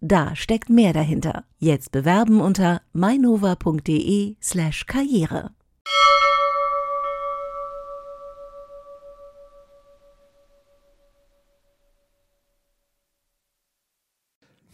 [0.00, 1.42] Da steckt mehr dahinter.
[1.58, 5.50] Jetzt bewerben unter mainova.de/karriere.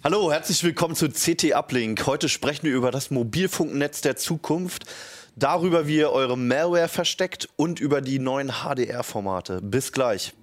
[0.02, 2.06] Hallo, herzlich willkommen zu CT Uplink.
[2.06, 4.84] Heute sprechen wir über das Mobilfunknetz der Zukunft,
[5.37, 9.62] darüber, wie ihr eure Malware versteckt und über die neuen HDR-Formate.
[9.62, 10.34] Bis gleich.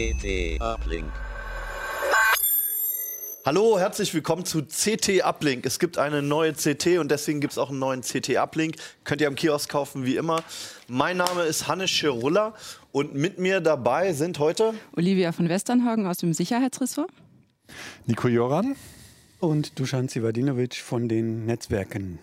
[0.00, 1.12] CT Uplink.
[3.44, 5.66] Hallo, herzlich willkommen zu CT Uplink.
[5.66, 8.76] Es gibt eine neue CT und deswegen gibt es auch einen neuen CT Uplink.
[9.04, 10.42] Könnt ihr am Kiosk kaufen, wie immer.
[10.88, 12.54] Mein Name ist Hannes Schirulla
[12.92, 17.10] und mit mir dabei sind heute Olivia von Westernhagen aus dem Sicherheitsressort.
[18.06, 18.76] Nico Joran.
[19.38, 22.20] Und Dusan Sivadinovic von den Netzwerken.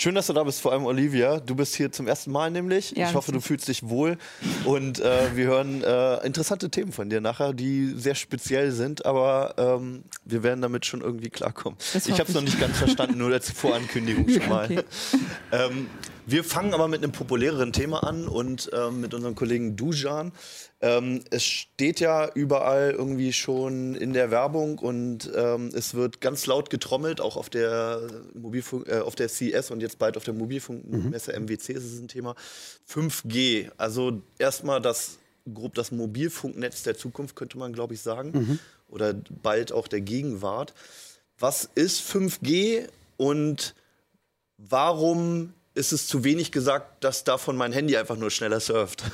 [0.00, 1.40] Schön, dass du da bist, vor allem Olivia.
[1.40, 2.92] Du bist hier zum ersten Mal nämlich.
[2.92, 4.16] Ja, ich hoffe, du fühlst dich wohl.
[4.64, 9.54] Und äh, wir hören äh, interessante Themen von dir nachher, die sehr speziell sind, aber
[9.58, 11.76] ähm, wir werden damit schon irgendwie klarkommen.
[11.92, 12.50] Das Ich habe es noch ich.
[12.50, 14.66] nicht ganz verstanden, nur als Vorankündigung schon mal.
[14.66, 14.84] Okay.
[15.50, 15.88] Ähm,
[16.30, 20.32] wir fangen aber mit einem populäreren Thema an und ähm, mit unserem Kollegen Dujan.
[20.82, 26.44] Ähm, es steht ja überall irgendwie schon in der Werbung und ähm, es wird ganz
[26.44, 28.02] laut getrommelt, auch auf der
[28.34, 32.08] Mobilfunk, äh, auf der CES und jetzt bald auf der Mobilfunkmesse MWC ist es ein
[32.08, 32.34] Thema.
[32.86, 35.18] 5G, also erstmal das
[35.54, 40.74] grob das Mobilfunknetz der Zukunft könnte man glaube ich sagen oder bald auch der Gegenwart.
[41.38, 42.86] Was ist 5G
[43.16, 43.74] und
[44.58, 49.04] warum ist es zu wenig gesagt, dass davon mein Handy einfach nur schneller surft?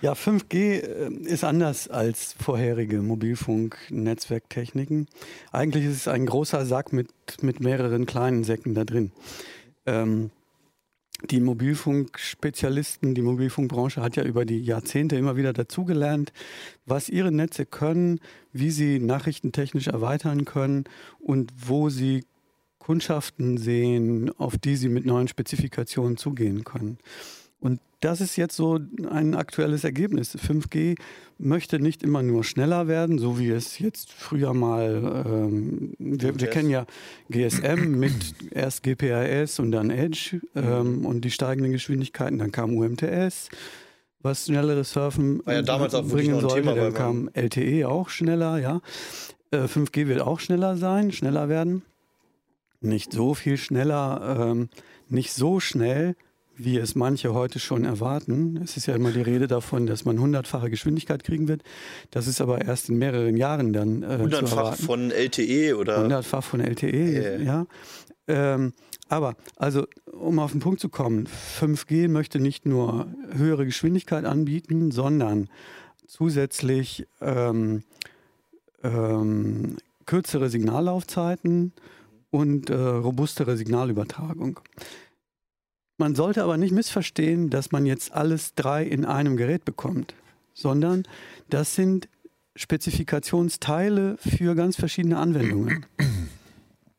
[0.00, 5.08] Ja, 5G äh, ist anders als vorherige Mobilfunk-Netzwerktechniken.
[5.50, 7.08] Eigentlich ist es ein großer Sack mit,
[7.42, 9.10] mit mehreren kleinen Säcken da drin.
[9.86, 10.30] Ähm,
[11.24, 16.32] die Mobilfunkspezialisten, die Mobilfunkbranche hat ja über die Jahrzehnte immer wieder dazugelernt,
[16.86, 18.20] was ihre Netze können,
[18.52, 20.84] wie sie nachrichtentechnisch erweitern können
[21.18, 22.22] und wo sie
[22.88, 26.96] Kundschaften sehen, auf die sie mit neuen Spezifikationen zugehen können.
[27.60, 30.34] Und das ist jetzt so ein aktuelles Ergebnis.
[30.34, 30.96] 5G
[31.36, 36.48] möchte nicht immer nur schneller werden, so wie es jetzt früher mal, ähm, wir, wir
[36.48, 36.86] kennen ja
[37.28, 38.14] GSM mit
[38.52, 43.50] erst GPRS und dann Edge ähm, und die steigenden Geschwindigkeiten, dann kam UMTS,
[44.22, 48.58] was schnelleres Surfen War ja damals auch bringen sollte, Thema, dann kam LTE auch schneller,
[48.58, 48.80] ja.
[49.50, 51.82] Äh, 5G wird auch schneller sein, schneller werden.
[52.80, 54.68] Nicht so viel schneller, ähm,
[55.08, 56.14] nicht so schnell,
[56.56, 58.60] wie es manche heute schon erwarten.
[58.62, 61.62] Es ist ja immer die Rede davon, dass man hundertfache Geschwindigkeit kriegen wird.
[62.10, 64.82] Das ist aber erst in mehreren Jahren dann äh, Hundertfach erwarten.
[64.82, 67.44] von LTE oder Hundertfach von LTE, Ja.
[67.44, 67.66] ja.
[68.26, 68.72] Ähm,
[69.08, 71.28] aber, also, um auf den Punkt zu kommen,
[71.60, 75.48] 5G möchte nicht nur höhere Geschwindigkeit anbieten, sondern
[76.06, 77.84] zusätzlich ähm,
[78.82, 81.72] ähm, kürzere Signallaufzeiten
[82.30, 84.60] und äh, robustere Signalübertragung.
[85.96, 90.14] Man sollte aber nicht missverstehen, dass man jetzt alles drei in einem Gerät bekommt,
[90.54, 91.04] sondern
[91.50, 92.08] das sind
[92.54, 95.86] Spezifikationsteile für ganz verschiedene Anwendungen.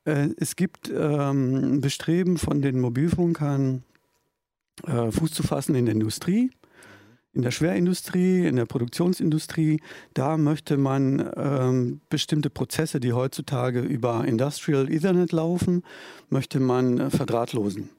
[0.06, 3.84] Äh, es gibt ähm, Bestreben von den Mobilfunkern,
[4.88, 6.52] äh, Fuß zu fassen in der Industrie,
[7.34, 9.82] in der Schwerindustrie, in der Produktionsindustrie.
[10.14, 15.84] Da möchte man ähm, bestimmte Prozesse, die heutzutage über Industrial Ethernet laufen,
[16.30, 17.90] möchte man äh, verdrahtlosen.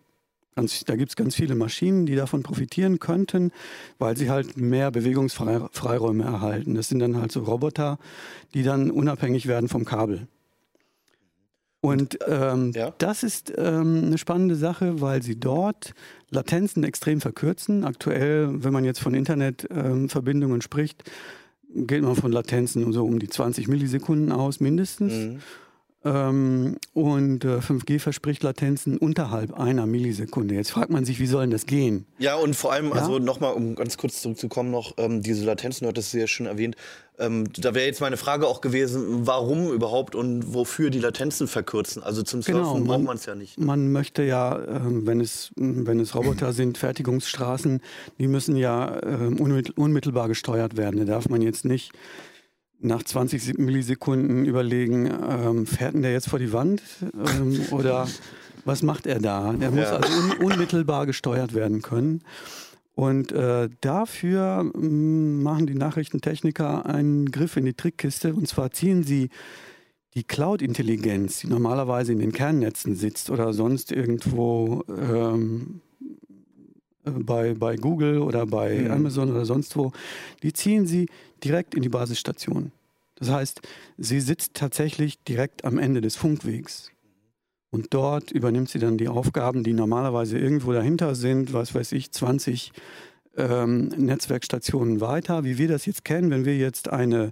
[0.57, 3.53] Ganz, da gibt es ganz viele Maschinen, die davon profitieren könnten,
[3.99, 6.75] weil sie halt mehr Bewegungsfreiräume erhalten.
[6.75, 7.99] Das sind dann halt so Roboter,
[8.53, 10.27] die dann unabhängig werden vom Kabel.
[11.83, 12.93] Und ähm, Ja.
[12.99, 15.95] das ist ähm, eine spannende Sache, weil sie dort
[16.31, 17.85] Latenzen extrem verkürzen.
[17.85, 21.11] Aktuell, wenn man jetzt von Internetverbindungen spricht,
[21.75, 25.13] geht man von Latenzen so um die 20 Millisekunden aus, mindestens.
[25.13, 25.39] Mhm.
[26.03, 30.55] Ähm, und äh, 5G verspricht Latenzen unterhalb einer Millisekunde.
[30.55, 32.07] Jetzt fragt man sich, wie soll denn das gehen?
[32.19, 32.93] Ja, und vor allem, Ja?
[32.93, 36.47] also nochmal, um ganz kurz zurückzukommen, noch ähm, diese Latenzen, du hattest sie ja schon
[36.47, 36.77] erwähnt.
[37.19, 42.03] Ähm, da wäre jetzt meine Frage auch gewesen, warum überhaupt und wofür die Latenzen verkürzen?
[42.03, 43.61] Also zum Surfen Genau, braucht man- man es ja nicht.
[43.61, 47.83] Man möchte ja, ähm, wenn es, wenn es Roboter sind, Fertigungsstraßen,
[48.19, 48.87] die müssen ja
[49.39, 50.97] unmittel- unmittelbar gesteuert werden.
[50.99, 51.93] Da darf man jetzt nicht
[52.81, 58.09] nach 20 Millisekunden überlegen, ähm, fährt denn der jetzt vor die Wand ähm, oder
[58.65, 59.53] was macht er da?
[59.53, 59.97] Der muss Ja.
[59.97, 62.23] also un unmittelbar gesteuert werden können.
[62.95, 68.35] Und äh, dafür mm, machen die Nachrichtentechniker einen Griff in die Trickkiste.
[68.35, 69.31] Und zwar ziehen sie
[70.15, 75.90] die Cloud-Intelligenz, die normalerweise in den Kernnetzen sitzt oder sonst irgendwo ähm, äh,
[77.05, 78.91] bei, bei Google oder bei Mhm.
[78.91, 79.93] Amazon oder sonst wo,
[80.43, 81.09] die ziehen sie
[81.43, 82.73] direkt in die Basisstation.
[83.17, 83.61] Das heißt,
[83.99, 86.91] sie sitzt tatsächlich direkt am Ende des Funkwegs.
[87.71, 92.11] Und dort übernimmt sie dann die Aufgaben, die normalerweise irgendwo dahinter sind, was weiß ich,
[92.11, 92.73] 20
[93.37, 97.31] ähm, Netzwerkstationen weiter, wie wir das jetzt kennen, wenn wir jetzt eine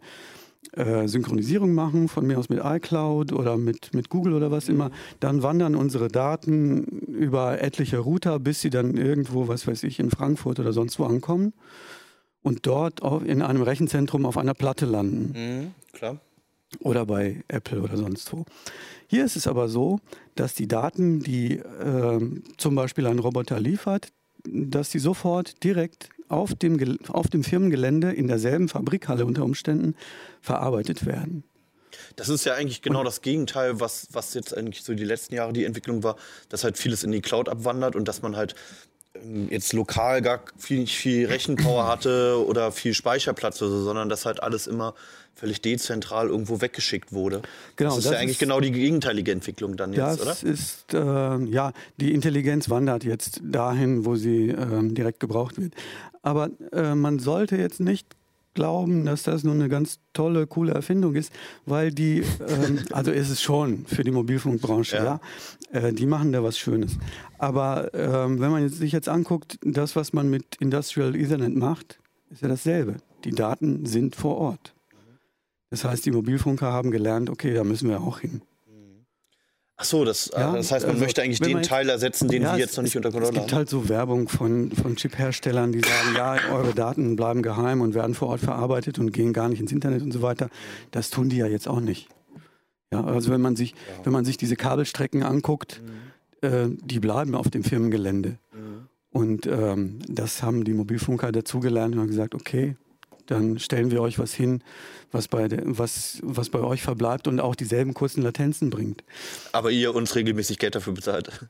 [0.79, 4.91] äh, Synchronisierung machen, von mir aus mit iCloud oder mit, mit Google oder was immer,
[5.21, 10.11] dann wandern unsere Daten über etliche Router, bis sie dann irgendwo, was weiß ich, in
[10.11, 11.53] Frankfurt oder sonst wo ankommen
[12.43, 16.21] und dort in einem Rechenzentrum auf einer Platte landen Mhm, klar.
[16.81, 18.45] oder bei Apple oder sonst wo.
[19.09, 19.99] Hier ist es aber so,
[20.37, 24.13] dass die Daten, die ähm, zum Beispiel ein Roboter liefert,
[24.45, 29.95] dass die sofort direkt auf dem, auf dem Firmengelände in derselben Fabrikhalle unter Umständen
[30.41, 31.45] verarbeitet werden.
[32.17, 35.53] Das ist ja eigentlich genau das Gegenteil, was, was jetzt eigentlich so die letzten Jahre
[35.53, 36.17] die Entwicklung war,
[36.49, 38.55] dass halt vieles in die Cloud abwandert und dass man halt
[39.51, 44.25] jetzt lokal gar viel, nicht viel Rechenpower hatte oder viel Speicherplatz oder so, sondern dass
[44.27, 44.95] halt alles immer
[45.35, 47.43] völlig dezentral irgendwo weggeschickt wurde.
[47.77, 50.53] Genau, das ist das ja eigentlich ist- genau die gegenteilige Entwicklung dann jetzt, Das oder?
[50.53, 55.75] ist, äh, ja, die Intelligenz wandert jetzt dahin, wo sie ähm, direkt gebraucht wird.
[56.23, 58.07] Aber äh, man sollte jetzt nicht
[58.55, 61.33] glauben, dass das nur eine ganz tolle, coole Erfindung ist,
[61.67, 65.21] weil die, ähm, also ist es schon für die Mobilfunkbranche, ja, Ja.
[65.81, 66.99] Äh, die machen da was Schönes.
[67.39, 72.01] Aber ähm, wenn man jetzt, sich jetzt anguckt, das, was man mit Industrial Ethernet macht,
[72.31, 72.97] ist ja dasselbe.
[73.25, 74.75] Die Daten sind vor Ort.
[75.71, 78.43] Das heißt, die Mobilfunker haben gelernt, okay, da müssen wir auch hin.
[79.81, 82.43] Ach so, das, äh, Ja, das heißt, man also, möchte eigentlich den Teil ersetzen, den
[82.43, 83.57] Ja, sie es- jetzt noch nicht es, unter Es Kontrolle gibt haben.
[83.59, 88.15] halt so Werbung von, von Chip-Herstellern, die sagen, ja, eure Daten bleiben geheim und werden
[88.15, 90.49] vor Ort verarbeitet und gehen gar nicht ins Internet und so weiter.
[90.91, 92.09] Das tun die ja jetzt auch nicht.
[92.93, 95.81] Ja, also wenn man sich, wenn man sich diese Kabelstrecken anguckt,
[96.41, 98.39] äh, die bleiben auf dem Firmengelände.
[99.11, 102.77] Und ähm, das haben die Mobilfunker dazugelernt und haben gesagt, okay,
[103.29, 104.63] dann stellen wir euch was hin,
[105.13, 109.05] was bei, der, was, was bei euch verbleibt und auch dieselben kurzen Latenzen bringt.
[109.53, 111.47] Aber ihr uns regelmäßig Geld dafür bezahlt.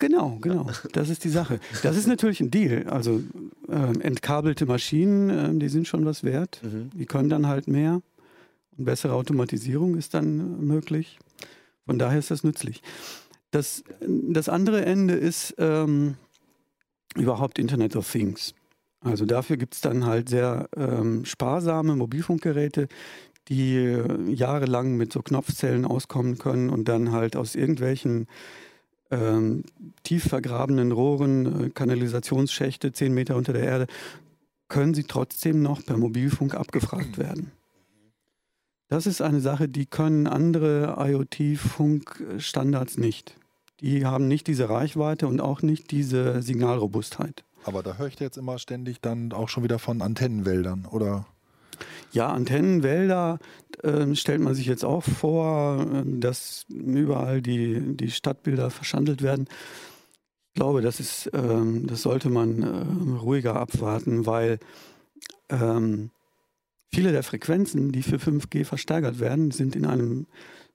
[0.00, 0.66] Genau, genau.
[0.92, 1.60] Das ist die Sache.
[1.82, 2.88] Das ist natürlich ein Deal.
[2.88, 3.22] Also
[3.68, 6.60] ähm, entkabelte Maschinen, ähm, die sind schon was wert.
[6.62, 8.00] Die können dann halt mehr.
[8.76, 11.18] Und bessere Automatisierung ist dann äh, möglich.
[11.86, 12.82] Von daher ist das nützlich.
[13.50, 16.16] Das, das andere Ende ist ähm,
[17.14, 18.54] überhaupt Internet of Things.
[19.02, 22.88] Also dafür gibt es dann halt sehr ähm, sparsame Mobilfunkgeräte,
[23.48, 28.26] die äh, jahrelang mit so Knopfzellen auskommen können und dann halt aus irgendwelchen
[29.10, 29.64] ähm,
[30.02, 33.86] tief vergrabenen Rohren, äh, Kanalisationsschächte, zehn Meter unter der Erde,
[34.68, 37.50] können sie trotzdem noch per Mobilfunk abgefragt werden.
[38.88, 43.36] Das ist eine Sache, die können andere IoT-Funkstandards nicht.
[43.80, 47.44] Die haben nicht diese Reichweite und auch nicht diese Signalrobustheit.
[47.64, 51.26] Aber da höre ich jetzt immer ständig dann auch schon wieder von Antennenwäldern, oder?
[52.12, 53.38] Ja, Antennenwälder
[53.82, 59.46] äh, stellt man sich jetzt auch vor, äh, dass überall die, die Stadtbilder verschandelt werden.
[60.48, 64.58] Ich glaube, das, ist, ähm, das sollte man äh, ruhiger abwarten, weil
[65.48, 66.10] ähm,
[66.92, 70.26] viele der Frequenzen, die für 5G versteigert werden, sind in einem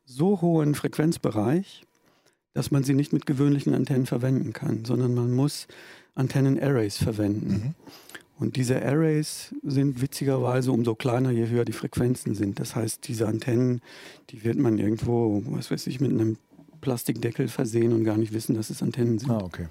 [0.05, 1.83] so hohen Frequenzbereich,
[2.53, 5.67] dass man sie nicht mit gewöhnlichen Antennen verwenden kann, sondern man muss
[6.15, 7.47] Antennen-Arrays verwenden.
[7.49, 7.73] Mhm.
[8.37, 12.59] Und diese Arrays sind witzigerweise umso kleiner, je höher die Frequenzen sind.
[12.59, 13.81] Das heißt, diese Antennen,
[14.29, 16.37] die wird man irgendwo, was weiß ich, mit einem
[16.81, 19.31] Plastikdeckel versehen und gar nicht wissen, dass es Antennen sind.
[19.31, 19.67] Ah, okay.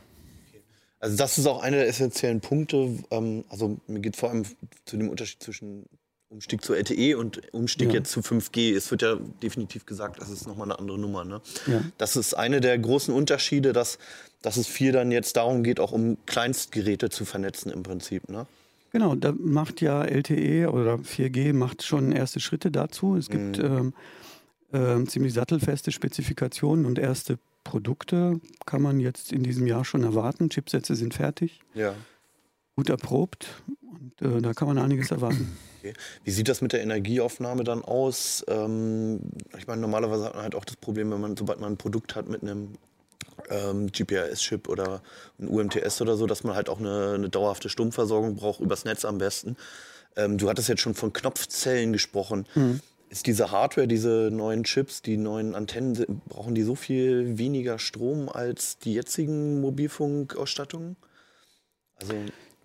[0.99, 2.99] Also das ist auch einer der essentiellen Punkte.
[3.11, 4.45] Ähm, also mir geht vor allem
[4.87, 5.85] zu dem Unterschied zwischen
[6.31, 7.95] Umstieg zur LTE und Umstieg Ja.
[7.97, 8.75] jetzt zu 5G.
[8.75, 11.25] Es wird ja definitiv gesagt, das ist nochmal eine andere Nummer.
[11.27, 11.43] Ne?
[11.67, 11.85] Ja.
[11.99, 13.99] Das ist eine der großen Unterschiede, dass,
[14.45, 18.29] dass es viel dann jetzt darum geht, auch um Kleinstgeräte zu vernetzen im Prinzip.
[18.29, 18.47] Ne?
[18.93, 23.17] Genau, da macht ja LTE oder 4G macht schon erste Schritte dazu.
[23.17, 23.95] Es gibt ähm,
[24.73, 30.51] äh, ziemlich sattelfeste Spezifikationen und erste Produkte kann man jetzt in diesem Jahr schon erwarten.
[30.51, 31.95] Chipsätze sind fertig, Ja.
[32.77, 33.47] gut erprobt
[33.81, 35.57] und äh, da kann man einiges erwarten.
[35.81, 35.95] Okay.
[36.23, 38.45] Wie sieht das mit der Energieaufnahme dann aus?
[38.49, 39.21] Ähm,
[39.59, 42.15] ich meine, normalerweise hat man halt auch das Problem, wenn man, sobald man ein Produkt
[42.15, 42.75] hat mit einem
[43.51, 45.03] ähm, GPRS-Chip oder
[45.39, 49.05] ein UMTS oder so, dass man halt auch eine, eine dauerhafte Stromversorgung braucht, übers Netz
[49.05, 49.57] am besten.
[50.17, 52.47] Ähm, du hattest jetzt schon von Knopfzellen gesprochen.
[53.11, 58.29] Ist diese Hardware, diese neuen Chips, die neuen Antennen, brauchen die so viel weniger Strom
[58.29, 60.97] als die jetzigen Mobilfunkausstattungen?
[62.01, 62.15] Also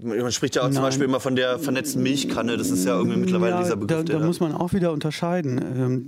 [0.01, 0.84] man spricht ja auch zum Nein.
[0.84, 2.56] Beispiel immer von der vernetzten Milchkanne.
[2.56, 4.06] Das ist ja irgendwie mittlerweile Ja, dieser Begriff.
[4.06, 5.58] Da, da muss man auch wieder unterscheiden.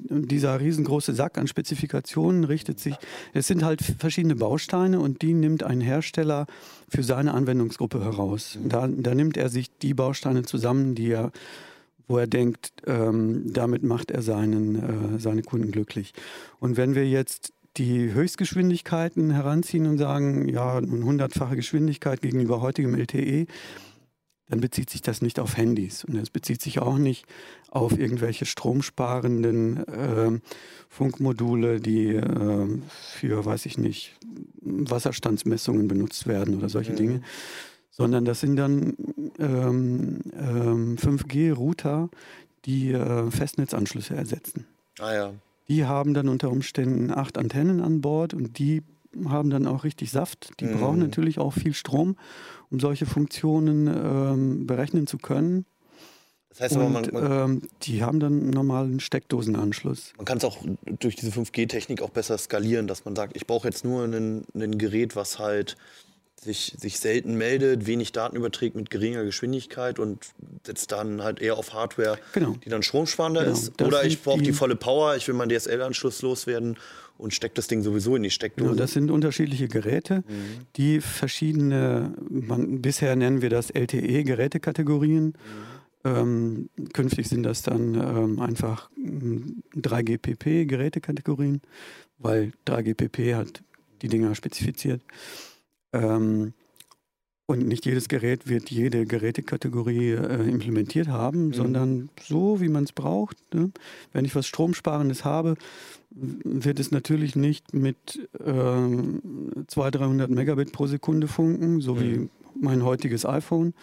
[0.09, 2.95] Ähm, dieser riesengroße Sack an Spezifikationen richtet sich,
[3.33, 6.45] es sind halt verschiedene Bausteine und die nimmt ein Hersteller
[6.87, 8.57] für seine Anwendungsgruppe heraus.
[8.63, 11.31] Da, da nimmt er sich die Bausteine zusammen, die er,
[12.07, 16.13] wo er denkt, ähm, damit macht er seinen, äh, seine Kunden glücklich.
[16.59, 22.95] Und wenn wir jetzt die Höchstgeschwindigkeiten heranziehen und sagen, ja, eine hundertfache Geschwindigkeit gegenüber heutigem
[22.95, 23.47] LTE,
[24.49, 27.25] dann bezieht sich das nicht auf Handys und es bezieht sich auch nicht
[27.69, 30.41] auf irgendwelche stromsparenden ähm,
[30.89, 34.17] Funkmodule, die ähm, für, weiß ich nicht,
[34.59, 36.97] Wasserstandsmessungen benutzt werden oder solche Mhm.
[36.97, 37.21] Dinge,
[37.91, 38.97] sondern das sind dann
[39.39, 42.09] ähm, ähm, 5G-Router,
[42.65, 44.65] die äh, Festnetzanschlüsse ersetzen.
[44.99, 45.33] ah ja.
[45.67, 48.81] Die haben dann unter Umständen acht Antennen an Bord und die
[49.27, 50.51] haben dann auch richtig Saft.
[50.59, 50.79] Die Mhm.
[50.79, 52.15] brauchen natürlich auch viel Strom,
[52.69, 55.65] um solche Funktionen ähm, berechnen zu können.
[56.49, 60.11] Das heißt aber, man, Und ähm, die haben dann einen normalen Steckdosenanschluss.
[60.17, 60.57] man kann es auch
[60.99, 65.15] durch diese 5G-Technik auch besser skalieren, dass man sagt, ich brauche jetzt nur ein Gerät,
[65.15, 65.77] was halt
[66.43, 70.25] sich, sich selten meldet, wenig Daten überträgt mit geringer Geschwindigkeit und
[70.65, 72.55] setzt dann halt eher auf Hardware, Genau.
[72.65, 73.73] die dann stromsparender Genau, ist.
[73.77, 76.77] das Oder ich brauche die, die- volle Power, ich will meinen DSL-Anschluss loswerden
[77.19, 78.69] und stecke das Ding sowieso in die Steckdose.
[78.71, 80.65] Genau, das sind unterschiedliche Geräte, Mhm.
[80.77, 85.35] die verschiedene, man, bisher nennen wir das LTE-Gerätekategorien.
[86.03, 91.61] Ähm, künftig sind das dann ähm, einfach mm, 3GPP-Gerätekategorien,
[92.17, 93.61] weil 3GPP hat
[94.01, 95.01] die Dinger spezifiziert.
[95.93, 96.53] Ähm,
[97.47, 101.53] und nicht jedes Gerät wird jede Gerätekategorie äh, implementiert haben, Mhm.
[101.53, 103.35] sondern so, wie man es braucht.
[103.53, 103.71] Ne?
[104.13, 105.55] Wenn ich was Stromsparendes habe,
[106.11, 111.99] wird es natürlich nicht mit ähm, 200, 300 Megabit pro Sekunde funken, so Mhm.
[111.99, 113.73] wie mein heutiges iPhone,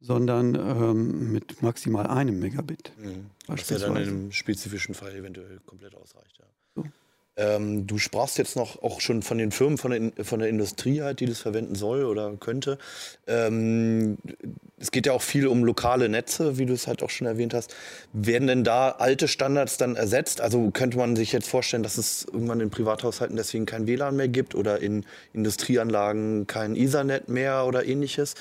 [0.00, 2.92] sondern ähm, mit maximal einem Megabit.
[3.02, 3.26] Mhm.
[3.48, 6.38] Was ja dann einem spezifischen Fall eventuell komplett ausreicht.
[6.38, 6.44] Ja.
[7.36, 11.02] Ähm, du sprachst jetzt noch auch schon von den Firmen, von der, von der Industrie
[11.02, 12.78] halt, die das verwenden soll oder könnte.
[13.26, 14.18] Ähm,
[14.78, 17.52] es geht ja auch viel um lokale Netze, wie du es halt auch schon erwähnt
[17.52, 17.74] hast.
[18.12, 20.40] Werden denn da alte Standards dann ersetzt?
[20.40, 24.28] Also könnte man sich jetzt vorstellen, dass es irgendwann in Privathaushalten deswegen kein WLAN mehr
[24.28, 28.34] gibt oder in Industrieanlagen kein Ethernet mehr oder ähnliches?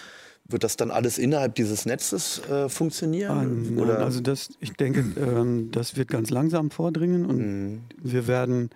[0.46, 3.32] Wird das dann alles innerhalb dieses Netzes äh, funktionieren?
[3.32, 3.44] Ah,
[3.86, 7.82] nein, also das, ich denke, ähm, das wird ganz langsam vordringen und Mhm.
[8.02, 8.70] wir werden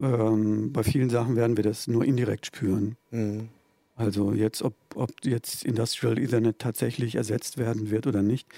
[0.00, 2.96] ähm, bei vielen Sachen werden wir das nur indirekt spüren.
[3.12, 3.48] Mhm.
[3.94, 8.48] Also jetzt, ob, ob jetzt Industrial Ethernet tatsächlich ersetzt werden wird oder nicht,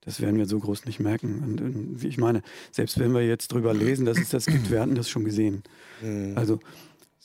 [0.00, 1.42] das werden wir so groß nicht merken.
[1.44, 2.42] Und, und ich meine,
[2.72, 5.62] selbst wenn wir jetzt drüber lesen, dass es das gibt, wir hatten das schon gesehen.
[6.02, 6.32] Mhm.
[6.34, 6.58] Also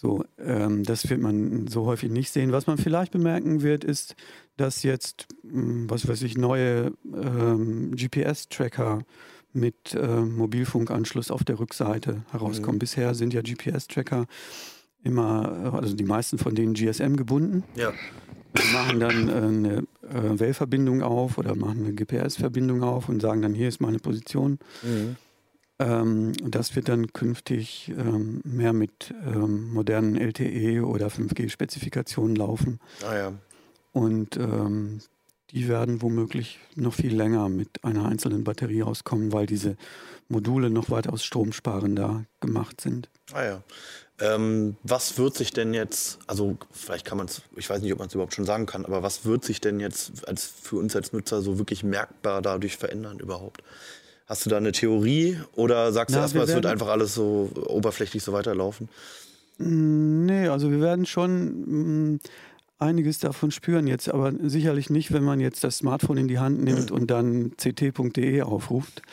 [0.04, 2.52] so, ähm, das wird man so häufig nicht sehen.
[2.52, 4.16] Was man vielleicht bemerken wird, ist,
[4.58, 9.04] dass jetzt, mh, was weiß ich, neue ähm, GPS-Tracker
[9.54, 12.76] mit äh, Mobilfunkanschluss auf der Rückseite herauskommen.
[12.76, 12.80] Mhm.
[12.80, 14.26] Bisher sind ja GPS-Tracker
[15.04, 17.64] immer, äh, also die meisten von denen GSM gebunden.
[17.76, 17.94] ja.
[18.56, 23.42] Die machen dann äh, eine äh, Wellverbindung auf oder machen eine GPS-Verbindung auf und sagen
[23.42, 24.60] dann, hier ist meine Position.
[24.84, 25.16] Mhm.
[25.80, 32.80] Ähm, und das wird dann künftig ähm, mehr mit ähm, modernen LTE oder 5G-Spezifikationen laufen.
[33.04, 33.34] Ah ja.
[33.92, 35.02] Und ähm,
[35.52, 39.78] die werden womöglich noch viel länger mit einer einzelnen Batterie rauskommen, weil diese
[40.28, 43.10] Module noch weitaus stromsparender gemacht sind.
[43.34, 43.64] Ah ja.
[44.20, 48.00] Ähm, was wird sich denn jetzt, also vielleicht kann man es, ich weiß nicht, ob
[48.00, 50.96] man es überhaupt schon sagen kann, aber was wird sich denn jetzt als für uns
[50.96, 53.64] als Nutzer so wirklich merkbar dadurch verändern überhaupt?
[54.34, 57.14] Hast du da eine Theorie oder sagst du Na, erstmal, wir es wird einfach alles
[57.14, 58.90] so oberflächlich so weiterlaufen?
[59.60, 62.20] Mm, Nee, also wir werden schon mm,
[62.80, 66.64] einiges davon spüren jetzt, aber sicherlich nicht, wenn man jetzt das Smartphone in die Hand
[66.64, 69.04] nimmt und dann ct.de aufruft,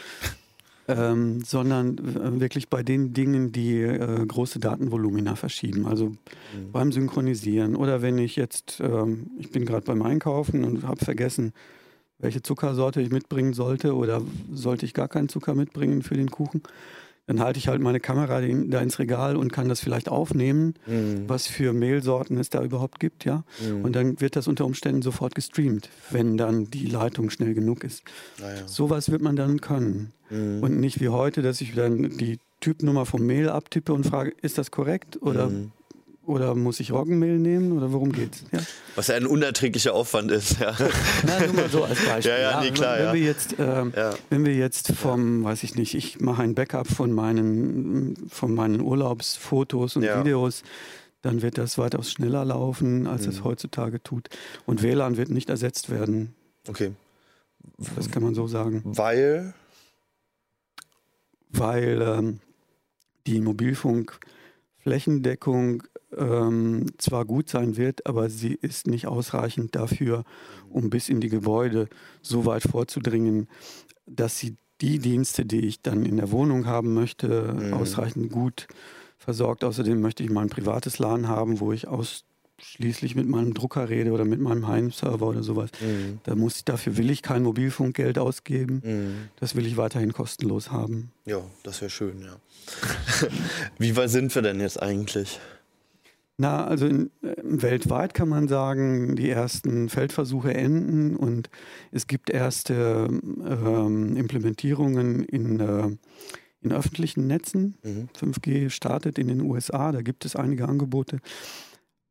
[0.89, 5.87] ähm, sondern äh, wirklich bei den Dingen, die äh, große Datenvolumina verschieben.
[5.87, 6.13] Also
[6.73, 11.53] beim Synchronisieren oder wenn ich jetzt, ähm, ich bin gerade beim Einkaufen und habe vergessen,
[12.21, 14.23] welche Zuckersorte ich mitbringen sollte oder
[14.53, 16.63] sollte ich gar keinen Zucker mitbringen für den Kuchen,
[17.27, 21.29] dann halte ich halt meine Kamera da ins Regal und kann das vielleicht aufnehmen, Mhm.
[21.29, 23.45] was für Mehlsorten es da überhaupt gibt, ja.
[23.65, 23.85] Mhm.
[23.85, 28.03] Und dann wird das unter Umständen sofort gestreamt, wenn dann die Leitung schnell genug ist.
[28.41, 28.67] Naja.
[28.67, 30.13] Sowas wird man dann können.
[30.29, 30.61] Mhm.
[30.63, 34.59] Und nicht wie heute, dass ich dann die Typnummer vom Mail abtippe und frage, ist
[34.59, 35.23] das korrekt?
[35.23, 35.71] Oder, Mhm.
[36.31, 37.73] Oder muss ich Roggenmehl nehmen?
[37.73, 38.45] Oder worum geht's?
[38.53, 38.61] Ja.
[38.95, 40.75] Was ja ein unerträglicher Aufwand ist, ja.
[41.27, 42.33] Na, nur mal so als Beispiel.
[42.33, 44.15] Ja, ja, nee, klar, wenn, wir jetzt, Ja.
[44.31, 48.81] wenn wir jetzt vom, weiß ich nicht, ich mache ein Backup von meinen, von meinen
[48.81, 50.03] Urlaubsfotos und.
[50.03, 50.63] Videos,
[51.23, 53.29] dann wird das weitaus schneller laufen, als Mhm.
[53.29, 54.31] es heutzutage tut.
[54.65, 56.35] Und WLAN wird nicht ersetzt werden.
[56.69, 56.93] Okay.
[57.95, 58.81] Das kann man so sagen.
[58.85, 59.53] Weil.
[61.51, 62.41] weil ähm,
[63.27, 65.83] die Mobilfunkflächendeckung
[66.17, 70.25] ähm, zwar gut sein wird, aber sie ist nicht ausreichend dafür,
[70.69, 71.89] um bis in die Gebäude
[72.23, 73.49] so weit vorzudringen,
[74.07, 77.75] dass sie die Dienste, die ich dann in der Wohnung haben möchte, Mhm.
[77.75, 78.67] ausreichend gut
[79.19, 79.63] versorgt.
[79.63, 84.25] Außerdem möchte ich mein privates LAN haben, wo ich ausschließlich mit meinem Drucker rede oder
[84.25, 85.71] mit meinem Heimserver oder sowas.
[85.81, 86.21] Mhm.
[86.25, 88.81] Da muss ich, dafür will ich kein Mobilfunkgeld ausgeben.
[88.83, 89.15] Mhm.
[89.39, 91.13] Das will ich weiterhin kostenlos haben.
[91.27, 92.37] Ja, das wäre schön, ja.
[93.79, 95.39] Wie weit sind wir denn jetzt eigentlich?
[96.41, 101.51] Na, also in, äh, weltweit kann man sagen, die ersten Feldversuche enden und
[101.93, 105.91] es gibt erste ähm, Implementierungen in, äh,
[106.63, 107.77] in öffentlichen Netzen.
[107.85, 108.09] Mhm.
[108.19, 111.19] 5G startet in den USA, da gibt es einige Angebote.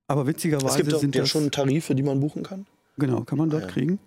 [0.05, 2.67] Aber witzigerweise Es gibt auch sind ja das, schon Tarife, die man buchen kann.
[2.99, 3.73] Genau, kann man dort Ah, ja.
[3.73, 3.97] kriegen.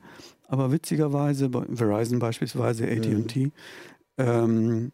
[0.47, 3.50] Aber witzigerweise, bei Verizon beispielsweise, AT&T,
[4.19, 4.93] ähm,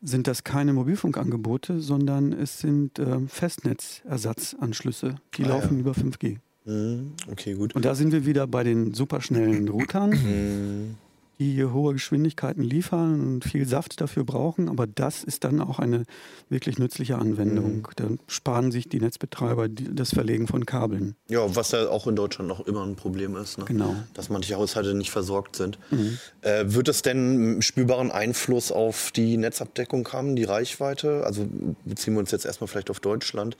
[0.00, 5.16] sind das keine Mobilfunkangebote, sondern es sind ähm, Festnetzersatzanschlüsse.
[5.36, 5.80] Die Ah, laufen ja.
[5.80, 6.36] über 5G.
[6.64, 7.12] Mhm.
[7.30, 7.74] Okay, gut.
[7.74, 10.94] Und da sind wir wieder bei den superschnellen Routern, Mhm.
[11.38, 14.68] Die hohe Geschwindigkeiten liefern und viel Saft dafür brauchen.
[14.68, 16.02] Aber das ist dann auch eine
[16.48, 17.76] wirklich nützliche Anwendung.
[17.76, 17.86] Mhm.
[17.96, 21.14] Dann sparen sich die Netzbetreiber das Verlegen von Kabeln.
[21.28, 23.64] Ja, was ja auch in Deutschland noch immer ein Problem ist, ne?
[23.66, 23.94] Genau.
[24.14, 25.78] dass manche Haushalte nicht versorgt sind.
[25.90, 26.18] Mhm.
[26.42, 31.24] Äh, wird es denn einen spürbaren Einfluss auf die Netzabdeckung haben, die Reichweite?
[31.24, 31.46] Also
[31.84, 33.56] beziehen wir uns jetzt erstmal vielleicht auf Deutschland.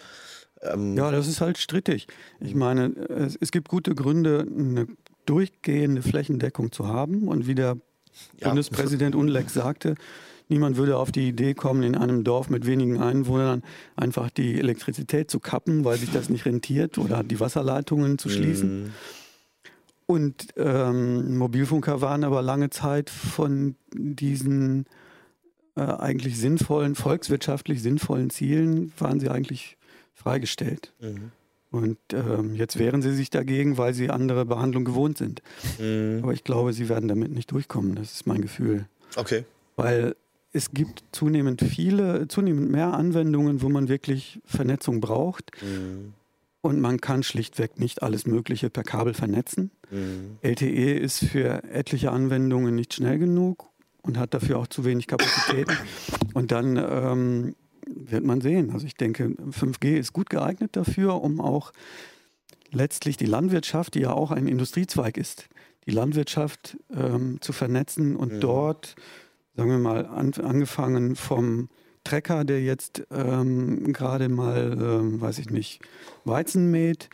[0.62, 2.08] Ähm, Ja, das ist halt strittig.
[2.40, 4.88] Ich meine, es, es gibt gute Gründe, eine
[5.28, 7.28] durchgehende Flächendeckung zu haben.
[7.28, 7.76] Und wie der
[8.40, 8.48] Ja.
[8.48, 9.94] Bundespräsident Unleck sagte,
[10.48, 13.62] niemand würde auf die Idee kommen, in einem Dorf mit wenigen Einwohnern
[13.96, 18.84] einfach die Elektrizität zu kappen, weil sich das nicht rentiert oder die Wasserleitungen zu schließen.
[18.84, 18.90] Mhm.
[20.06, 24.86] Und ähm, Mobilfunker waren aber lange Zeit von diesen
[25.76, 29.76] äh, eigentlich sinnvollen, volkswirtschaftlich sinnvollen Zielen, waren sie eigentlich
[30.14, 30.94] freigestellt.
[31.00, 31.30] Mhm.
[31.70, 35.42] Und ähm, jetzt wehren sie sich dagegen, weil sie andere Behandlung gewohnt sind.
[35.78, 36.20] Mhm.
[36.22, 37.94] Aber ich glaube, sie werden damit nicht durchkommen.
[37.94, 38.86] Das ist mein Gefühl.
[39.16, 39.44] Okay.
[39.76, 40.16] Weil
[40.52, 45.50] es gibt zunehmend viele, zunehmend mehr Anwendungen, wo man wirklich Vernetzung braucht.
[45.62, 46.14] Mhm.
[46.60, 49.70] Und man kann schlichtweg nicht alles Mögliche per Kabel vernetzen.
[49.90, 50.38] Mhm.
[50.42, 53.68] LTE ist für etliche Anwendungen nicht schnell genug
[54.02, 55.76] und hat dafür auch zu wenig Kapazitäten.
[56.34, 57.54] Und dann ähm,
[57.94, 58.70] wird man sehen.
[58.72, 61.72] Also ich denke, 5G ist gut geeignet dafür, um auch
[62.70, 65.48] letztlich die Landwirtschaft, die ja auch ein Industriezweig ist,
[65.86, 68.40] die Landwirtschaft ähm, zu vernetzen und Mhm.
[68.40, 68.94] dort,
[69.54, 71.68] sagen wir mal, an, angefangen vom
[72.08, 75.80] Trecker, der jetzt ähm, gerade mal, ähm, weiß ich nicht,
[76.24, 77.10] Weizen mäht,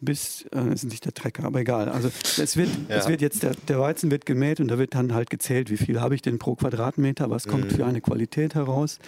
[0.00, 1.88] bis, äh, ist nicht der Trecker, aber egal.
[1.88, 2.08] Also
[2.40, 2.96] es wird, Ja.
[2.96, 5.76] es wird jetzt, der, der Weizen wird gemäht und da wird dann halt gezählt, wie
[5.76, 7.76] viel habe ich denn pro Quadratmeter, was kommt Mhm.
[7.76, 8.98] für eine Qualität heraus.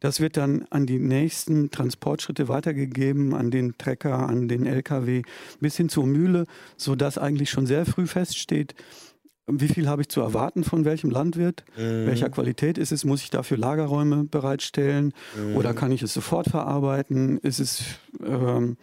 [0.00, 5.22] Das wird dann an die nächsten Transportschritte weitergegeben, an den Trecker, an den LKW,
[5.60, 6.44] bis hin zur Mühle,
[6.76, 8.74] sodass eigentlich schon sehr früh feststeht,
[9.48, 12.06] wie viel habe ich zu erwarten von welchem Landwirt, Mhm.
[12.06, 15.56] welcher Qualität ist es, muss ich dafür Lagerräume bereitstellen Mhm.
[15.56, 17.82] oder kann ich es sofort verarbeiten, ist es
[18.24, 18.76] ähm,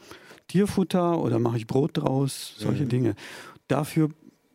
[0.48, 2.90] Tierfutter oder mache ich Brot draus, solche Mhm.
[2.90, 3.16] Dinge.
[3.68, 4.10] Dafür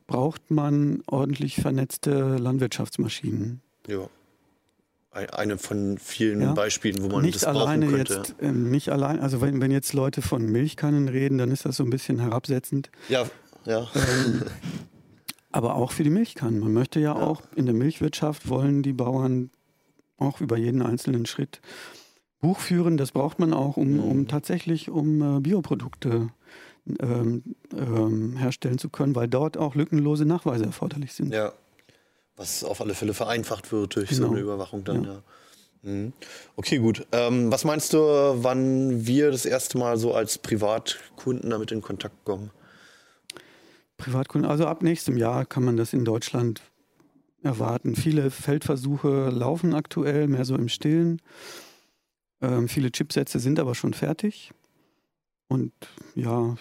[0.06, 3.60] braucht man ordentlich vernetzte Landwirtschaftsmaschinen.
[3.86, 4.08] Ja.
[5.10, 6.52] Ein- Eine von vielen Ja.
[6.52, 8.14] Beispielen, wo man nicht das brauchen alleine könnte.
[8.14, 11.76] jetzt, ähm, nicht allein, also wenn, wenn jetzt Leute von Milchkannen reden, dann ist das
[11.76, 12.90] so ein bisschen herabsetzend.
[13.08, 13.26] Ja,
[13.64, 13.88] ja.
[13.94, 14.42] Ähm,
[15.50, 16.60] aber auch für die Milchkannen.
[16.60, 17.26] Man möchte ja, Ja.
[17.26, 19.50] auch in der Milchwirtschaft wollen die Bauern
[20.18, 21.60] auch über jeden einzelnen Schritt
[22.40, 22.96] Buch führen.
[22.96, 24.00] Das braucht man auch, um, Mhm.
[24.00, 26.28] um tatsächlich um äh, Bioprodukte
[27.00, 27.42] ähm,
[27.76, 31.34] ähm, herstellen zu können, weil dort auch lückenlose Nachweise erforderlich sind.
[31.34, 31.52] Ja.
[32.36, 34.30] Was auf alle Fälle vereinfacht wird durch so Genau.
[34.32, 35.12] eine Überwachung dann, ja.
[35.12, 35.22] Ja.
[35.82, 36.12] Mhm.
[36.56, 37.06] Okay, gut.
[37.12, 42.24] Ähm, was meinst du, wann wir das erste Mal so als Privatkunden damit in Kontakt
[42.24, 42.50] kommen?
[43.98, 46.62] Privatkunden, also ab nächstem Jahr kann man das in Deutschland
[47.42, 47.94] erwarten.
[47.94, 51.20] Viele Feldversuche laufen aktuell, mehr so im Stillen.
[52.40, 54.52] Ähm, viele Chipsätze sind aber schon fertig.
[55.48, 55.72] Und
[56.14, 56.56] ja,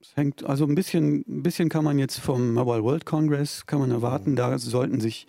[0.00, 3.80] es hängt, also ein bisschen, ein bisschen kann man jetzt vom Mobile World Congress kann
[3.80, 5.26] man erwarten, da sollten sich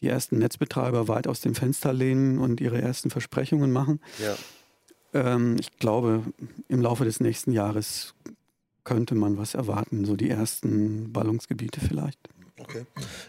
[0.00, 4.00] die ersten Netzbetreiber weit aus dem Fenster lehnen und ihre ersten Versprechungen machen.
[4.18, 4.36] Ja.
[5.14, 6.22] Ähm, ich glaube,
[6.68, 8.14] im Laufe des nächsten Jahres
[8.84, 12.18] könnte man was erwarten, so die ersten Ballungsgebiete vielleicht.
[12.60, 12.84] Okay.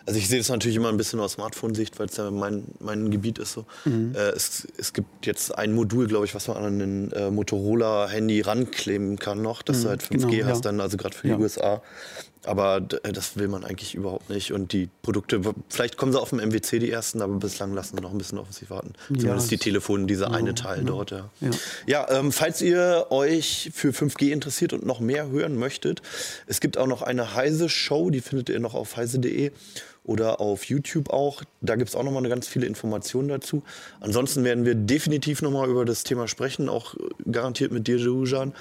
[0.06, 3.10] Also ich sehe das natürlich immer ein bisschen aus Smartphone-Sicht, weil es ja mein, mein
[3.10, 3.66] Gebiet ist so.
[3.86, 4.14] Mhm.
[4.14, 8.42] Äh, es, es gibt jetzt ein Modul, glaube ich, was man an ein äh, Motorola-Handy
[8.42, 10.72] rankleben kann noch, dass Mhm, du halt 5G genau, hast ja.
[10.72, 11.40] dann, also gerade für die Ja.
[11.40, 11.82] USA.
[12.46, 14.52] Aber äh, das will man eigentlich überhaupt nicht.
[14.52, 18.02] Und die Produkte, vielleicht kommen sie auf dem MWC die ersten, aber bislang lassen sie
[18.02, 18.94] noch ein bisschen auf sich warten.
[19.10, 21.04] Ja, Zumindest die Telefone, dieser genau, eine Teil genau.
[21.04, 21.30] dort, ja.
[21.42, 21.50] Ja.
[21.88, 26.02] Ja, ähm, falls ihr euch für 5G interessiert und noch mehr hören möchtet,
[26.48, 29.52] es gibt auch noch eine Heise-Show, die findet ihr noch auf heise.de
[30.06, 31.42] oder auf YouTube auch.
[31.62, 33.64] Da gibt es auch noch mal eine ganz viele Informationen dazu.
[34.00, 37.00] Ansonsten werden wir definitiv noch mal über das Thema sprechen, auch äh,
[37.32, 38.54] garantiert mit dir, Jujan.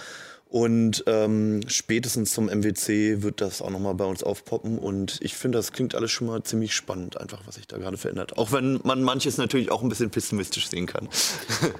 [0.54, 4.78] Und ähm, spätestens zum MWC wird das auch noch mal bei uns aufpoppen.
[4.78, 7.96] Und ich finde, das klingt alles schon mal ziemlich spannend, einfach was sich da gerade
[7.96, 8.38] verändert.
[8.38, 11.08] Auch wenn man manches natürlich auch ein bisschen pessimistisch sehen kann.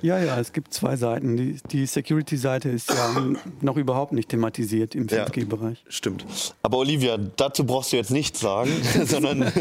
[0.02, 1.36] Ja, ja, es gibt zwei Seiten.
[1.36, 3.14] Die, die Security-Seite ist ja
[3.60, 5.24] noch überhaupt nicht thematisiert im Ja.
[5.24, 5.84] 5G-Bereich.
[5.88, 6.26] Stimmt.
[6.62, 8.70] Aber Olivia, dazu brauchst du jetzt nichts sagen,
[9.06, 9.52] sondern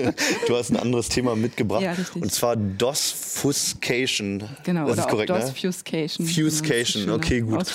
[0.47, 1.81] du hast ein anderes Thema mitgebracht.
[1.83, 2.21] Ja, richtig.
[2.21, 4.43] Und zwar DOSFuscation.
[4.63, 5.45] Genau, das oder ist korrekt, auch ne?
[5.45, 6.27] DOS-Fuscation.
[6.27, 7.71] Fuscation, es okay, gut.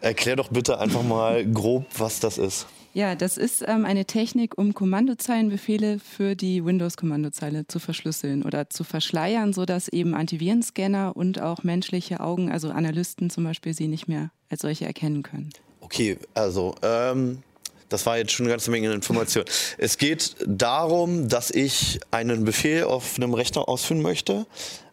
[0.00, 2.66] Erklär doch bitte einfach mal grob, was das ist.
[2.94, 8.84] Ja, das ist ähm, eine Technik, um Kommandozeilenbefehle für die Windows-Kommandozeile zu verschlüsseln oder zu
[8.84, 14.30] verschleiern, sodass eben Antivirenscanner und auch menschliche Augen, also Analysten zum Beispiel, sie nicht mehr
[14.50, 15.50] als solche erkennen können.
[15.80, 17.42] Okay, also ähm,
[17.88, 19.44] das war jetzt schon eine ganze Menge Information.
[19.78, 24.46] Es geht darum, dass ich einen Befehl auf einem Rechner ausführen möchte,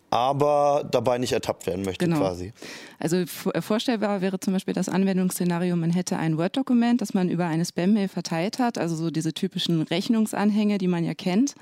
[0.09, 2.19] aber dabei nicht ertappt werden möchte Genau.
[2.19, 2.53] quasi.
[2.97, 7.45] Also äh, vorstellbar wäre zum Beispiel das Anwendungsszenario, man hätte ein Word-Dokument, das man über
[7.45, 11.55] eine Spam-Mail verteilt hat, also so diese typischen Rechnungsanhänge, die man ja kennt.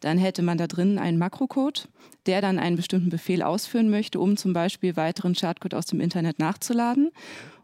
[0.00, 1.88] Dann hätte man da drin einen Makrocode,
[2.26, 6.38] der dann einen bestimmten Befehl ausführen möchte, um zum Beispiel weiteren Schadcode aus dem Internet
[6.38, 7.10] nachzuladen.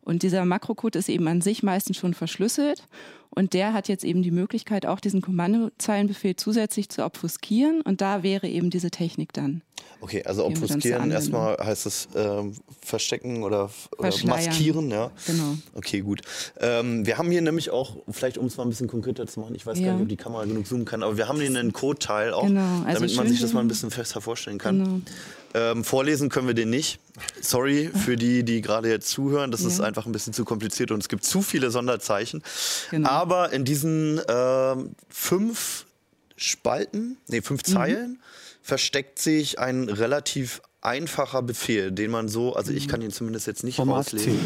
[0.01, 2.85] Und dieser Makrocode ist eben an sich meistens schon verschlüsselt.
[3.35, 7.81] Und der hat jetzt eben die Möglichkeit, auch diesen Kommandozeilenbefehl zusätzlich zu obfuskieren.
[7.83, 9.63] Und da wäre eben diese Technik dann.
[10.01, 15.11] Okay, also obfuskieren erstmal heißt es ähm, verstecken oder, oder maskieren, ja.
[15.27, 15.57] Genau.
[15.75, 16.21] Okay, gut.
[16.61, 19.55] Ähm, wir haben hier nämlich auch, vielleicht um es mal ein bisschen konkreter zu machen,
[19.55, 19.87] ich weiß Ja.
[19.87, 22.47] gar nicht, ob die Kamera genug zoomen kann, aber wir haben hier einen Code-Teil auch,
[22.47, 24.79] Genau, also damit man sich das mal ein bisschen fester vorstellen kann.
[24.85, 25.01] Genau.
[25.57, 26.99] Ähm, vorlesen können wir den nicht.
[27.41, 29.53] Sorry für die, die gerade jetzt zuhören.
[29.53, 29.85] Das ist Ja.
[29.85, 32.43] einfach ein bisschen zu kompliziert und es gibt zu viele Sonderzeichen.
[32.91, 33.09] Genau.
[33.09, 35.87] Aber in diesen ähm, fünf
[36.37, 37.73] Spalten, nee, fünf Mhm.
[37.73, 38.23] Zeilen,
[38.63, 43.65] versteckt sich ein relativ einfacher Befehl, den man so, also ich kann ihn zumindest jetzt
[43.65, 44.39] nicht Format rauslesen.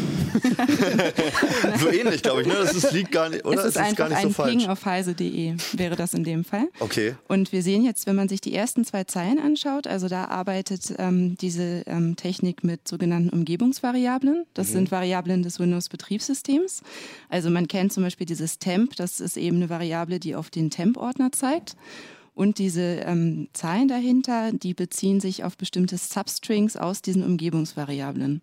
[1.79, 2.53] so ähnlich, glaube ich, ne?
[2.53, 3.59] Das ist, liegt gar nicht, oder?
[3.59, 4.55] es ist einfach gar nicht so falsch.
[4.55, 6.69] Ping auf heise.de, wäre das in dem Fall.
[6.79, 7.15] Okay.
[7.27, 10.93] Und wir sehen jetzt, wenn man sich die ersten zwei Zeilen anschaut, also da arbeitet
[10.97, 14.45] ähm, diese ähm, Technik mit sogenannten Umgebungsvariablen.
[14.53, 16.83] Das sind Variablen des Windows-Betriebssystems.
[17.27, 20.69] Also man kennt zum Beispiel dieses Temp, das ist eben eine Variable, die auf den
[20.69, 21.75] Temp-Ordner zeigt.
[22.39, 28.41] Und diese ähm, Zahlen dahinter, die beziehen sich auf bestimmte Substrings aus diesen Umgebungsvariablen.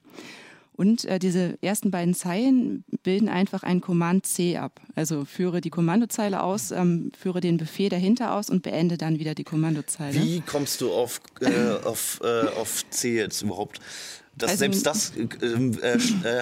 [0.74, 4.82] Und äh, diese ersten beiden Zeilen bilden einfach ein Command C ab.
[4.94, 9.34] Also führe die Kommandozeile aus, ähm, führe den Befehl dahinter aus und beende dann wieder
[9.34, 10.22] die Kommandozeile.
[10.22, 13.80] Wie kommst du auf, äh, auf, äh, auf C jetzt überhaupt?
[14.38, 15.94] Das, Also- selbst das äh, äh,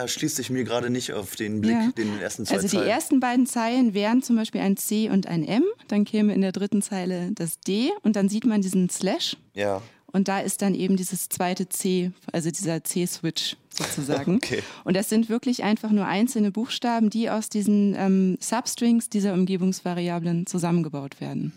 [0.04, 1.90] äh, schließt sich mir gerade nicht auf den Blick, Ja.
[1.96, 2.88] den ersten zwei Also die Zeilen.
[2.88, 5.62] ersten beiden Zeilen wären zum Beispiel ein C und ein M.
[5.88, 9.36] Dann käme in der dritten Zeile das D und dann sieht man diesen Slash.
[9.54, 9.80] ja.
[10.12, 14.36] Und da ist dann eben dieses zweite C, also dieser C-Switch sozusagen.
[14.36, 14.62] Okay.
[14.84, 20.46] Und das sind wirklich einfach nur einzelne Buchstaben, die aus diesen ähm, Substrings dieser Umgebungsvariablen
[20.46, 21.52] zusammengebaut werden.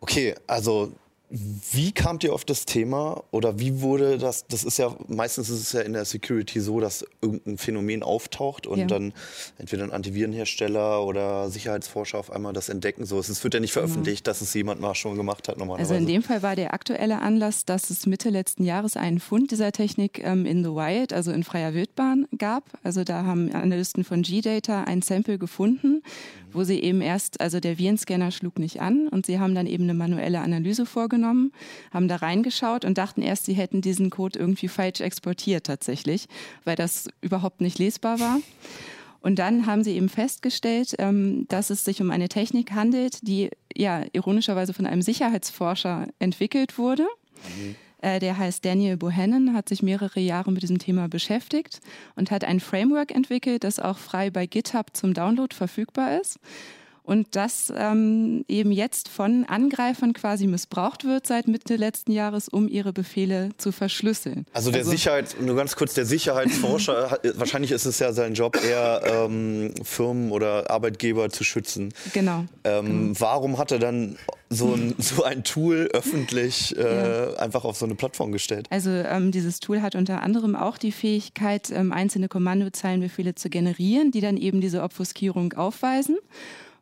[0.00, 0.92] Okay, also
[1.30, 5.60] wie kamt ihr auf das Thema oder wie wurde das, das ist ja, meistens ist
[5.60, 8.86] es ja in der Security so, dass irgendein Phänomen auftaucht und Ja.
[8.86, 9.12] dann
[9.58, 13.04] entweder ein Antivirenhersteller oder Sicherheitsforscher auf einmal das entdecken.
[13.06, 15.94] So, es wird ja nicht veröffentlicht, dass es jemand mal schon gemacht hat normalerweise.
[15.94, 19.52] Also in dem Fall war der aktuelle Anlass, dass es Mitte letzten Jahres einen Fund
[19.52, 22.64] dieser Technik ähm, in the Wild, also in freier Wildbahn, gab.
[22.82, 26.02] Also da haben Analysten von G-Data ein Sample gefunden,
[26.52, 29.84] wo sie eben erst, also der Virenscanner schlug nicht an und sie haben dann eben
[29.84, 31.52] eine manuelle Analyse vorgenommen,
[31.92, 36.26] haben da reingeschaut und dachten erst, sie hätten diesen Code irgendwie falsch exportiert tatsächlich,
[36.64, 38.38] weil das überhaupt nicht lesbar war.
[39.22, 43.50] Und dann haben sie eben festgestellt, ähm, dass es sich um eine Technik handelt, die
[43.76, 47.02] ja ironischerweise von einem Sicherheitsforscher entwickelt wurde.
[47.02, 47.76] Mhm.
[48.02, 51.80] Äh, der heißt Daniel Bohannon, hat sich mehrere Jahre mit diesem Thema beschäftigt
[52.16, 56.38] und hat ein Framework entwickelt, das auch frei bei GitHub zum Download verfügbar ist
[57.10, 62.68] und das ähm, eben jetzt von Angreifern quasi missbraucht wird seit Mitte letzten Jahres, um
[62.68, 64.46] ihre Befehle zu verschlüsseln.
[64.52, 68.56] Also der also, Sicherheit, nur ganz kurz, der Sicherheitsforscher, wahrscheinlich ist es ja sein Job,
[68.62, 71.92] eher ähm, Firmen oder Arbeitgeber zu schützen.
[72.12, 72.44] Genau.
[72.62, 73.14] Ähm, genau.
[73.18, 74.16] Warum hat er dann
[74.48, 77.34] so ein, so ein Tool öffentlich äh, ja.
[77.38, 78.68] einfach auf so eine Plattform gestellt?
[78.70, 84.12] Also ähm, dieses Tool hat unter anderem auch die Fähigkeit, ähm, einzelne Kommandozeilenbefehle zu generieren,
[84.12, 86.16] die dann eben diese Obfuskierung aufweisen.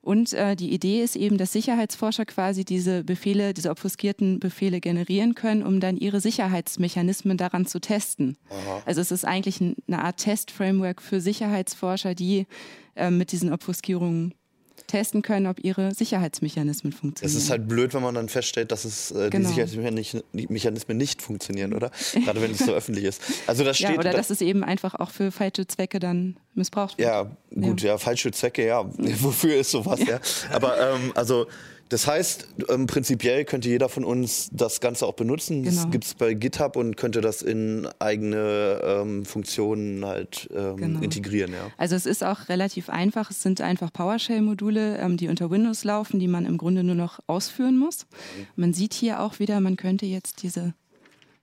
[0.01, 5.35] Und äh, die Idee ist eben, dass Sicherheitsforscher quasi diese Befehle, diese obfuskierten Befehle generieren
[5.35, 8.37] können, um dann ihre Sicherheitsmechanismen daran zu testen.
[8.51, 8.83] Aha.
[8.87, 12.47] Also es ist eigentlich eine Art Testframework für Sicherheitsforscher, die
[12.95, 14.35] äh, mit diesen Obfuskierungen
[14.89, 17.37] testen können, ob ihre Sicherheitsmechanismen funktionieren.
[17.37, 19.49] Es ist halt blöd, wenn man dann feststellt, dass es, äh, genau.
[19.49, 21.93] die Sicherheitsmechanismen nicht funktionieren, oder?
[22.13, 23.23] Gerade wenn es so öffentlich ist.
[23.47, 26.37] Also das steht, ja, oder da, dass es eben einfach auch für falsche Zwecke dann
[26.55, 27.09] missbraucht wird.
[27.09, 28.85] Ja, gut, ja, ja falsche Zwecke, ja.
[28.99, 30.07] Wofür ist sowas, ja?
[30.07, 30.21] ja.
[30.51, 31.47] Aber ähm, also
[31.89, 35.63] das heißt, ähm, prinzipiell könnte jeder von uns das Ganze auch benutzen.
[35.63, 35.75] Genau.
[35.75, 41.01] Das gibt es bei GitHub und könnte das in eigene ähm, Funktionen halt ähm, genau.
[41.01, 41.53] integrieren.
[41.53, 41.71] Ja.
[41.77, 43.31] Also es ist auch relativ einfach.
[43.31, 47.21] Es sind einfach PowerShell-Module, ähm, die unter Windows laufen, die man im Grunde nur noch
[47.27, 48.07] ausführen muss.
[48.07, 48.47] Mhm.
[48.57, 50.75] Man sieht hier auch wieder, man könnte jetzt diese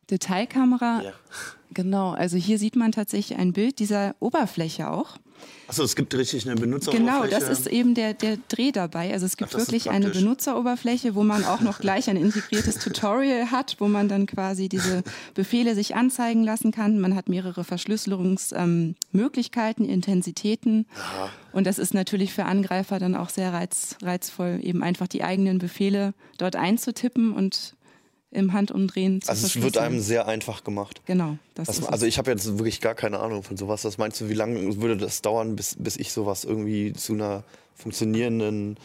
[0.09, 1.01] Detailkamera.
[1.03, 1.13] Ja.
[1.73, 5.17] Genau, also hier sieht man tatsächlich ein Bild dieser Oberfläche auch.
[5.67, 7.11] Achso, es gibt richtig eine Benutzeroberfläche.
[7.11, 9.11] Genau, das ist eben der, der Dreh dabei.
[9.11, 13.49] Also es gibt Ach, wirklich eine Benutzeroberfläche, wo man auch noch gleich ein integriertes Tutorial
[13.51, 15.01] hat, wo man dann quasi diese
[15.33, 16.99] Befehle sich anzeigen lassen kann.
[16.99, 20.85] Man hat mehrere Verschlüsselungsmöglichkeiten, ähm, Intensitäten.
[20.99, 21.29] Aha.
[21.51, 25.57] Und das ist natürlich für Angreifer dann auch sehr reiz, reizvoll, eben einfach die eigenen
[25.57, 27.74] Befehle dort einzutippen und
[28.35, 31.01] im Handumdrehen zu Also es wird einem sehr einfach gemacht.
[31.05, 31.37] Genau.
[31.55, 33.85] Das Was, also ich habe jetzt wirklich gar keine Ahnung von sowas.
[33.85, 37.43] Was meinst du, wie lange würde das dauern, bis, bis ich sowas irgendwie zu einer
[37.75, 38.77] funktionierenden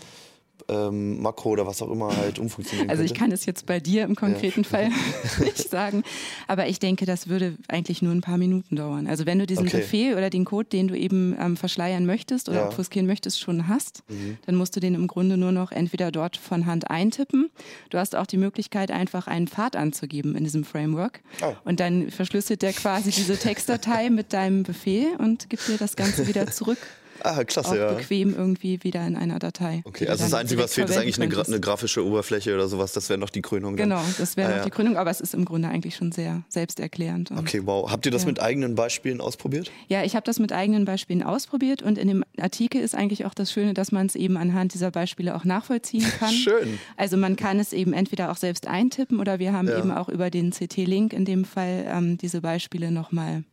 [0.70, 4.04] ähm, Makro oder was auch immer halt umfunktionieren Also ich kann es jetzt bei dir
[4.04, 4.68] im konkreten ja.
[4.68, 4.90] Fall
[5.40, 6.02] nicht sagen,
[6.46, 9.06] aber ich denke, das würde eigentlich nur ein paar Minuten dauern.
[9.06, 9.78] Also wenn du diesen okay.
[9.78, 12.66] Befehl oder den Code, den du eben ähm, verschleiern möchtest oder ja.
[12.66, 14.38] obfuskieren möchtest, schon hast, mhm.
[14.46, 17.50] dann musst du den im Grunde nur noch entweder dort von Hand eintippen.
[17.90, 21.52] Du hast auch die Möglichkeit, einfach einen Pfad anzugeben in diesem Framework oh.
[21.64, 26.28] und dann verschlüsselt der quasi diese Textdatei mit deinem Befehl und gibt dir das Ganze
[26.28, 26.78] wieder zurück.
[27.24, 27.92] Ah, klasse, auch ja.
[27.92, 29.83] bequem irgendwie wieder in einer Datei.
[29.85, 32.92] Okay, also das Einzige, was fehlt, ist eigentlich eine, eine, grafische Oberfläche oder sowas.
[32.92, 33.76] Das wäre noch die Krönung.
[33.76, 33.88] Dann.
[33.88, 34.64] Genau, das wäre ah, noch ja.
[34.64, 37.30] die Krönung, aber es ist im Grunde eigentlich schon sehr selbsterklärend.
[37.33, 37.90] okay, wow.
[37.90, 38.28] Habt ihr das ja.
[38.28, 39.70] mit eigenen Beispielen ausprobiert?
[39.88, 43.35] Ja, ich habe das mit eigenen Beispielen ausprobiert und in dem Artikel ist eigentlich auch
[43.35, 46.33] das Schöne, dass man es eben anhand dieser Beispiele auch nachvollziehen kann.
[46.33, 46.78] Schön.
[46.96, 49.78] Also man kann es eben entweder auch selbst eintippen oder wir haben ja.
[49.78, 53.44] eben auch über den CT-Link in dem Fall ähm, diese Beispiele nochmal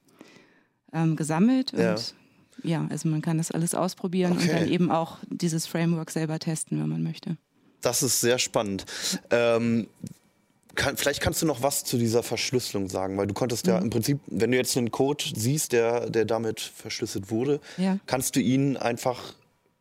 [0.93, 2.13] ähm, gesammelt und
[2.67, 4.41] ja, also man kann das alles ausprobieren okay.
[4.41, 7.37] und dann eben auch dieses Framework selber testen, wenn man möchte.
[7.81, 8.85] Das ist sehr spannend.
[9.29, 9.87] Ähm,
[10.75, 13.71] kann, vielleicht kannst du noch was zu dieser Verschlüsselung sagen, weil du konntest mhm.
[13.71, 17.97] ja im Prinzip, wenn du jetzt einen Code siehst, der, der damit verschlüsselt wurde, ja.
[18.05, 19.33] kannst du ihn einfach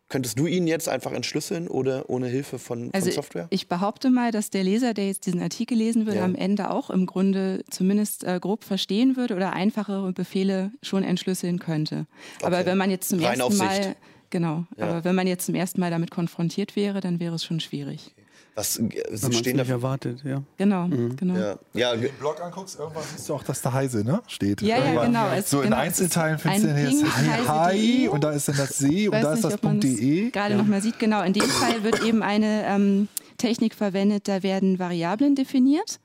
[0.08, 3.48] Könntest du ihn jetzt einfach entschlüsseln oder ohne Hilfe von, also von Software?
[3.50, 6.24] Ich behaupte mal, dass der Leser, der jetzt diesen Artikel lesen würde, ja.
[6.24, 11.58] am Ende auch im Grunde zumindest äh, grob verstehen würde oder einfachere Befehle schon entschlüsseln
[11.58, 12.06] könnte.
[12.36, 12.46] Okay.
[12.46, 13.96] Aber wenn man jetzt zum Rein ersten Mal
[14.30, 14.86] genau, ja.
[14.86, 18.12] aber wenn man jetzt zum ersten Mal damit konfrontiert wäre, dann wäre es schon schwierig.
[18.14, 18.25] Okay.
[18.56, 20.42] Was äh, stehen da erwartet, ja.
[20.56, 21.14] Genau, mhm.
[21.14, 21.34] genau.
[21.34, 21.58] Ja.
[21.74, 21.92] ja.
[21.92, 24.62] Wenn du den Blog anguckst, irgendwann siehst du auch, dass da Heise ne, steht.
[24.62, 25.28] Ja, ja, genau.
[25.28, 25.68] Es, so genau.
[25.68, 29.44] in Einzelteilen findest du jetzt Hi und da ist dann das See und da ist
[29.44, 30.30] das .de.
[30.30, 30.56] Gerade ja.
[30.56, 31.22] nochmal sieht, genau.
[31.22, 36.00] In dem Fall wird eben eine ähm, Technik verwendet, da werden Variablen definiert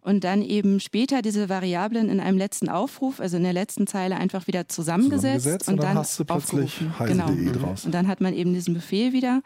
[0.00, 4.16] und dann eben später diese Variablen in einem letzten Aufruf, also in der letzten Zeile
[4.16, 7.26] einfach wieder zusammengesetzt, zusammengesetzt und, und, dann, dann hast du plötzlich genau.
[7.52, 7.84] draus.
[7.84, 9.42] Und dann hat man eben diesen Befehl wieder.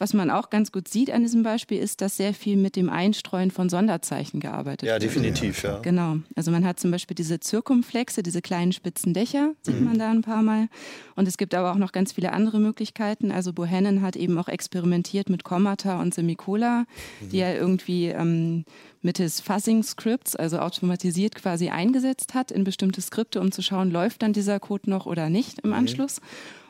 [0.00, 2.88] Was man auch ganz gut sieht an diesem Beispiel ist, dass sehr viel mit dem
[2.88, 5.02] Einstreuen von Sonderzeichen gearbeitet ja, wird.
[5.02, 5.78] Ja, definitiv, ja.
[5.80, 6.16] Genau.
[6.34, 9.84] Also man hat zum Beispiel diese Zirkumflexe, diese kleinen spitzen Dächer, sieht mhm.
[9.84, 10.68] man da ein paar Mal.
[11.16, 13.30] Und es gibt aber auch noch ganz viele andere Möglichkeiten.
[13.30, 16.86] Also Bohannon hat eben auch experimentiert mit Kommata und Semikola,
[17.20, 17.28] mhm.
[17.28, 18.64] die er irgendwie ähm,
[19.02, 24.32] mittels Fuzzing-Scripts, also automatisiert quasi eingesetzt hat in bestimmte Skripte, um zu schauen, läuft dann
[24.32, 25.76] dieser Code noch oder nicht im mhm.
[25.76, 26.22] Anschluss.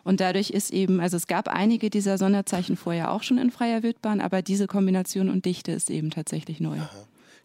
[0.04, 3.82] Und dadurch ist eben, also es gab einige dieser Sonderzeichen vorher auch schon in freier
[3.82, 6.78] Wildbahn, aber diese Kombination und Dichte ist eben tatsächlich neu.
[6.78, 6.90] Aha.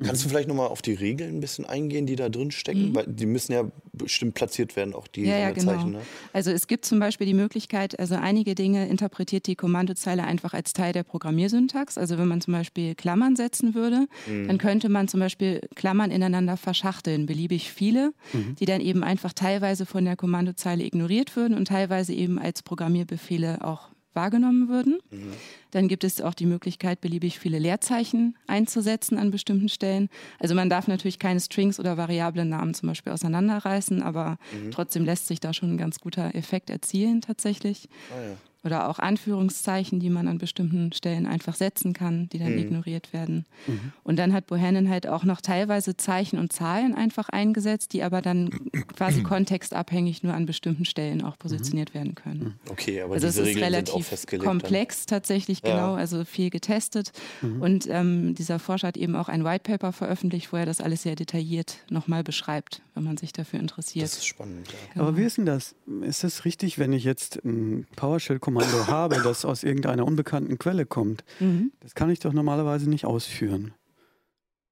[0.03, 2.89] Kannst du vielleicht nochmal auf die Regeln ein bisschen eingehen, die da drin stecken?
[2.89, 2.95] Mhm.
[2.95, 5.71] Weil die müssen ja bestimmt platziert werden, auch die ja, ja, genau.
[5.71, 5.91] Zeichen.
[5.91, 6.01] Ne?
[6.34, 10.73] Also es gibt zum Beispiel die Möglichkeit, also einige Dinge interpretiert die Kommandozeile einfach als
[10.73, 11.97] Teil der Programmiersyntax.
[11.97, 14.47] Also wenn man zum Beispiel Klammern setzen würde, mhm.
[14.47, 18.55] dann könnte man zum Beispiel Klammern ineinander verschachteln, beliebig viele, mhm.
[18.60, 23.63] die dann eben einfach teilweise von der Kommandozeile ignoriert würden und teilweise eben als Programmierbefehle
[23.63, 24.99] auch wahrgenommen würden.
[25.12, 25.32] Mhm.
[25.71, 30.10] Dann gibt es auch die Möglichkeit, beliebig viele Leerzeichen einzusetzen an bestimmten Stellen.
[30.39, 34.71] Also man darf natürlich keine Strings oder variablen Namen zum Beispiel auseinanderreißen, aber mhm.
[34.71, 37.89] trotzdem lässt sich da schon ein ganz guter Effekt erzielen tatsächlich.
[38.12, 42.54] Ah, ja oder auch Anführungszeichen, die man an bestimmten Stellen einfach setzen kann, die dann
[42.54, 42.60] mhm.
[42.60, 43.45] ignoriert werden.
[43.67, 43.93] Mhm.
[44.04, 48.23] Und dann hat Bohannon halt auch noch teilweise Zeichen und Zahlen einfach eingesetzt, die aber
[48.23, 48.49] dann
[48.95, 51.97] quasi kontextabhängig nur an bestimmten Stellen auch positioniert mhm.
[51.97, 52.39] werden können.
[52.39, 52.54] Mhm.
[52.71, 55.17] Okay, aber also diese es ist Regeln relativ komplex dann.
[55.17, 55.75] tatsächlich, ja.
[55.75, 57.12] genau, also viel getestet.
[57.41, 57.62] Mhm.
[57.62, 61.04] Und ähm, dieser Forscher hat eben auch ein White Paper veröffentlicht, wo er das alles
[61.04, 64.06] sehr detailliert nochmal beschreibt, wenn man sich dafür interessiert.
[64.06, 64.67] Das ist spannend.
[64.67, 64.73] Ja.
[64.93, 65.08] Genau.
[65.08, 65.75] Aber wie ist denn das?
[66.01, 70.86] Ist das richtig, wenn ich jetzt ein PowerShell Kommando habe, das aus irgendeiner unbekannten Quelle
[70.86, 71.72] kommt, mhm.
[71.82, 73.74] das kann ich doch normalerweise nicht ausführen.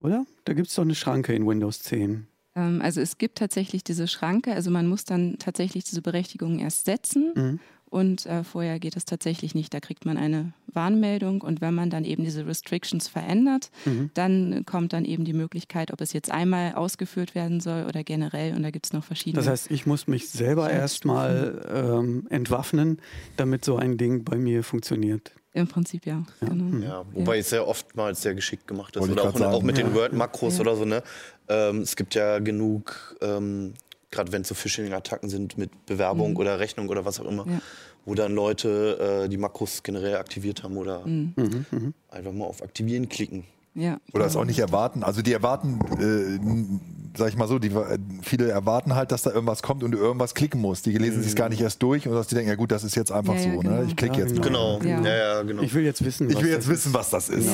[0.01, 0.25] Oder?
[0.45, 2.27] Da gibt es doch eine Schranke in Windows 10.
[2.55, 6.85] Ähm, also es gibt tatsächlich diese Schranke, also man muss dann tatsächlich diese Berechtigung erst
[6.85, 7.31] setzen.
[7.35, 7.59] Mhm.
[7.93, 9.71] Und äh, vorher geht es tatsächlich nicht.
[9.71, 14.09] Da kriegt man eine Warnmeldung und wenn man dann eben diese Restrictions verändert, mhm.
[14.15, 18.55] dann kommt dann eben die Möglichkeit, ob es jetzt einmal ausgeführt werden soll oder generell.
[18.55, 19.43] Und da gibt es noch verschiedene.
[19.43, 22.99] Das heißt, ich muss mich selber erstmal ähm, entwaffnen,
[23.37, 25.31] damit so ein Ding bei mir funktioniert.
[25.53, 26.23] Im Prinzip ja.
[26.41, 26.83] Ja, genau.
[26.83, 27.41] ja wobei ja.
[27.41, 29.07] es ja oftmals sehr geschickt gemacht ist.
[29.07, 29.83] oder auch, auch, mit ja.
[29.83, 30.83] den Word-Makros oder so.
[30.83, 31.03] Ne?
[31.47, 33.75] Ähm, es gibt ja genug ähm,
[34.13, 36.37] gerade wenn es so Phishing-Attacken sind mit Bewerbung mhm.
[36.37, 37.59] oder Rechnung oder was auch immer, ja.
[38.05, 41.33] wo dann Leute äh, die Makros generell aktiviert haben oder mhm.
[41.35, 41.65] mhm.
[41.71, 41.93] Mhm.
[42.09, 43.43] einfach mal auf Aktivieren klicken.
[43.75, 45.03] Ja, oder es auch nicht erwarten.
[45.03, 49.31] Also die erwarten äh, sag ich mal so, die, äh, viele erwarten halt, dass da
[49.31, 50.85] irgendwas kommt und du irgendwas klicken musst.
[50.85, 51.21] Die lesen mhm.
[51.21, 53.11] sich es gar nicht erst durch und dass die denken, ja gut, das ist jetzt
[53.11, 53.57] einfach ja, so, ne?
[53.57, 53.75] genau.
[53.75, 53.85] ne?
[53.87, 54.79] Ich klicke jetzt genau.
[54.79, 54.79] Mal.
[54.79, 55.07] Genau.
[55.07, 55.43] Ja.
[55.43, 55.61] genau.
[55.61, 57.49] Ich will jetzt wissen, was Ich will jetzt wissen, was das ist.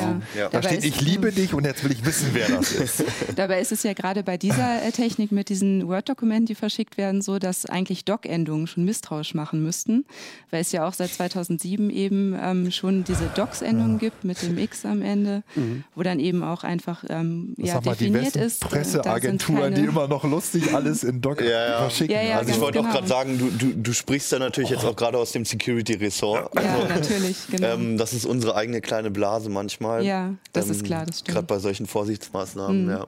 [0.51, 3.03] Da steht, ich liebe dich und jetzt will ich wissen, wer das ist.
[3.35, 7.21] Dabei ist es ja gerade bei dieser äh, Technik mit diesen Word-Dokumenten, die verschickt werden,
[7.21, 10.05] so, dass eigentlich Doc-Endungen schon misstrauisch machen müssten,
[10.51, 14.85] weil es ja auch seit 2007 eben ähm, schon diese Docs-Endung gibt mit dem X
[14.85, 15.83] am Ende, mhm.
[15.95, 18.61] wo dann eben auch einfach ähm, ja, definiert die ist.
[18.61, 21.79] Presseagentur Agenturen, die immer noch lustig alles in Docker ja, ja.
[21.79, 22.15] verschicken.
[22.15, 22.89] Ja, ja, also ich wollte genau.
[22.89, 24.73] auch gerade sagen, du, du, du, sprichst da natürlich oh.
[24.75, 26.55] jetzt auch gerade aus dem Security-Ressort.
[26.55, 27.67] Ja, also, natürlich, genau.
[27.73, 30.03] Ähm, das ist unsere eigene kleine Blase manchmal.
[30.05, 31.35] Ja, das ähm, ist klar, das stimmt.
[31.35, 32.91] Gerade bei solchen Vorsichtsmaßnahmen, mhm.
[32.91, 33.07] ja.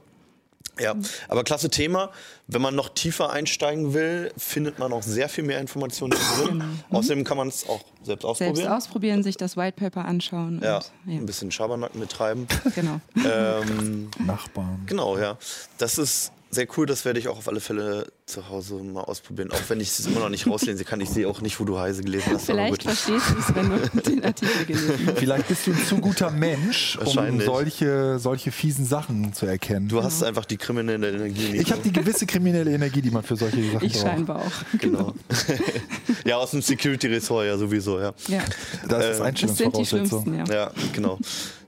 [0.82, 0.96] Ja,
[1.28, 2.12] aber klasse Thema.
[2.48, 6.58] Wenn man noch tiefer einsteigen will, findet man auch sehr viel mehr Informationen drin.
[6.58, 6.80] Mhm.
[6.96, 8.56] Außerdem kann man es auch selbst ausprobieren.
[8.56, 10.60] Selbst ausprobieren, sich das White Paper anschauen.
[10.64, 11.20] Ja, und, ja.
[11.20, 12.48] ein bisschen Schabernack betreiben.
[12.76, 13.00] genau.
[13.16, 14.84] Ähm, Nachbarn.
[14.88, 15.38] Genau, ja.
[15.78, 19.52] Das ist sehr cool, das werde ich auch auf alle Fälle zu Hause mal ausprobieren.
[19.52, 21.80] Auch wenn ich es immer noch nicht rauslesen kann, ich sehe auch nicht, wo du
[21.80, 22.46] Heise gelesen hast.
[22.46, 25.20] Vielleicht verstehst du es, wenn du den Artikel gelesen hast.
[25.20, 29.88] Vielleicht bist du ein zu guter Mensch, um solche, solche fiesen Sachen zu erkennen.
[29.88, 31.52] Du hast einfach die kriminelle Energie.
[31.52, 31.62] Nico.
[31.62, 33.84] Ich habe die gewisse kriminelle Energie, die man für solche Sachen braucht.
[33.84, 34.80] Ich scheinbar auch.
[34.80, 35.14] Genau.
[36.26, 38.14] ja, aus dem Security-Ressort ja sowieso, ja.
[38.28, 38.42] ja.
[38.90, 40.34] Das ist Einstellungsvoraussetzung.
[40.34, 40.44] Ja.
[40.54, 41.18] ja, genau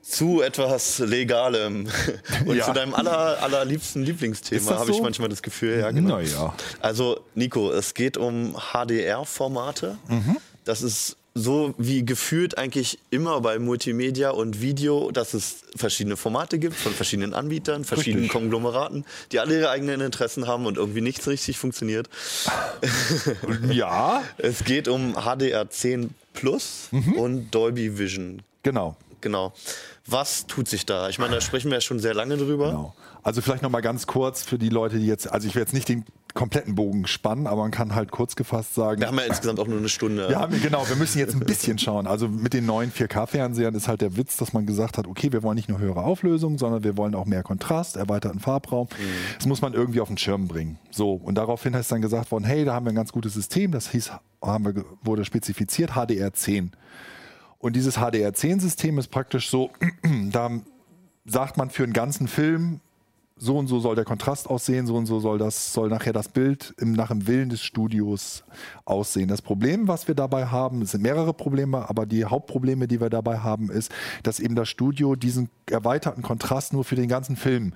[0.04, 1.88] zu etwas Legalem
[2.46, 2.66] und ja.
[2.66, 4.98] zu deinem aller, allerliebsten Lieblingsthema, habe so?
[4.98, 5.80] ich manchmal das Gefühl.
[5.80, 6.18] Ja, genau.
[6.18, 6.54] Naja.
[6.82, 9.98] Also, Nico, es geht um HDR-Formate.
[10.10, 10.38] Mhm.
[10.66, 16.60] Das ist so wie gefühlt eigentlich immer bei Multimedia und Video, dass es verschiedene Formate
[16.60, 18.40] gibt von verschiedenen Anbietern, verschiedenen richtig.
[18.40, 22.10] Konglomeraten, die alle ihre eigenen Interessen haben und irgendwie nichts richtig funktioniert.
[23.72, 24.24] Ja.
[24.38, 27.14] es geht um HDR10 Plus mhm.
[27.14, 28.42] und Dolby Vision.
[28.64, 28.96] Genau.
[29.22, 29.54] Genau.
[30.08, 31.10] Was tut sich da?
[31.10, 32.72] Ich meine, da sprechen wir ja schon sehr lange drüber.
[32.72, 32.96] Genau.
[33.24, 35.74] Also vielleicht noch mal ganz kurz für die Leute, die jetzt, also ich will jetzt
[35.74, 39.00] nicht den kompletten Bogen spannen, aber man kann halt kurz gefasst sagen.
[39.00, 40.36] Wir haben ja insgesamt auch nur eine Stunde.
[40.36, 42.08] Haben, genau, wir müssen jetzt ein bisschen schauen.
[42.08, 45.44] Also mit den neuen 4K-Fernsehern ist halt der Witz, dass man gesagt hat, okay, wir
[45.44, 48.88] wollen nicht nur höhere Auflösung, sondern wir wollen auch mehr Kontrast, erweiterten Farbraum.
[48.92, 49.36] Mhm.
[49.38, 50.80] Das muss man irgendwie auf den Schirm bringen.
[50.92, 53.72] So, und daraufhin ist dann gesagt worden, hey, da haben wir ein ganz gutes System,
[53.72, 54.12] das hieß,
[54.42, 56.72] haben wir, wurde spezifiziert HDR10.
[57.64, 59.72] Und dieses HDR10-System ist praktisch so,
[60.32, 60.50] da
[61.24, 62.82] sagt man für einen ganzen Film,
[63.38, 66.28] so und so soll der Kontrast aussehen, so und so soll das, soll nachher das
[66.28, 68.44] Bild im, nach dem Willen des Studios
[68.84, 69.30] aussehen.
[69.30, 73.10] Das Problem, was wir dabei haben, es sind mehrere Probleme, aber die Hauptprobleme, die wir
[73.10, 77.72] dabei haben, ist, dass eben das Studio diesen erweiterten Kontrast nur für den ganzen Film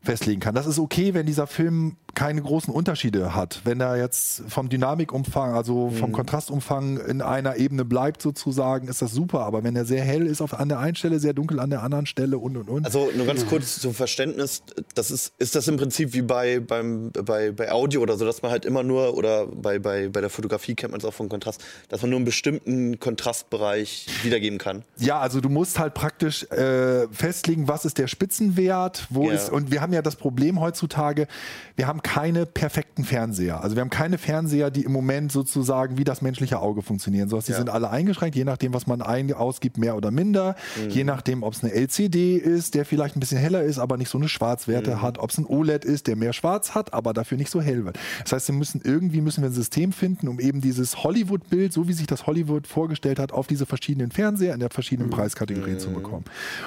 [0.00, 0.54] festlegen kann.
[0.54, 3.60] Das ist okay, wenn dieser Film keine großen Unterschiede hat.
[3.64, 6.14] Wenn er jetzt vom Dynamikumfang, also vom Mhm.
[6.14, 9.40] Kontrastumfang in einer Ebene bleibt sozusagen, ist das super.
[9.40, 11.82] Aber wenn er sehr hell ist auf, an der einen Stelle, sehr dunkel an der
[11.82, 12.84] anderen Stelle und und und.
[12.84, 14.62] Also nur ganz kurz zum Verständnis,
[14.94, 18.42] das ist, ist das im Prinzip wie bei, beim, bei, bei Audio oder so, dass
[18.42, 21.28] man halt immer nur, oder bei, bei, bei der Fotografie kennt man es auch vom
[21.28, 24.84] Kontrast, dass man nur einen bestimmten Kontrastbereich wiedergeben kann.
[24.98, 29.34] Ja, also du musst halt praktisch äh, festlegen, was ist der Spitzenwert, wo Ja.
[29.34, 31.26] ist und wir haben ja das Problem heutzutage,
[31.76, 33.62] wir haben keine perfekten Fernseher.
[33.64, 37.28] Also wir haben keine Fernseher, die im Moment sozusagen wie das menschliche Auge funktionieren.
[37.28, 37.56] So, die Ja.
[37.56, 40.90] sind alle eingeschränkt, je nachdem, was man ein ausgibt, mehr oder minder, Mhm.
[40.90, 44.10] je nachdem, ob es eine LCD ist, der vielleicht ein bisschen heller ist, aber nicht
[44.10, 45.02] so eine Schwarzwerte Mhm.
[45.02, 47.84] hat, ob es ein OLED ist, der mehr Schwarz hat, aber dafür nicht so hell
[47.86, 47.98] wird.
[48.22, 51.88] Das heißt, wir müssen irgendwie müssen wir ein System finden, um eben dieses Hollywood-Bild, so
[51.88, 55.90] wie sich das Hollywood vorgestellt hat, auf diese verschiedenen Fernseher in der verschiedenen Preiskategorien zu
[55.90, 56.24] bekommen.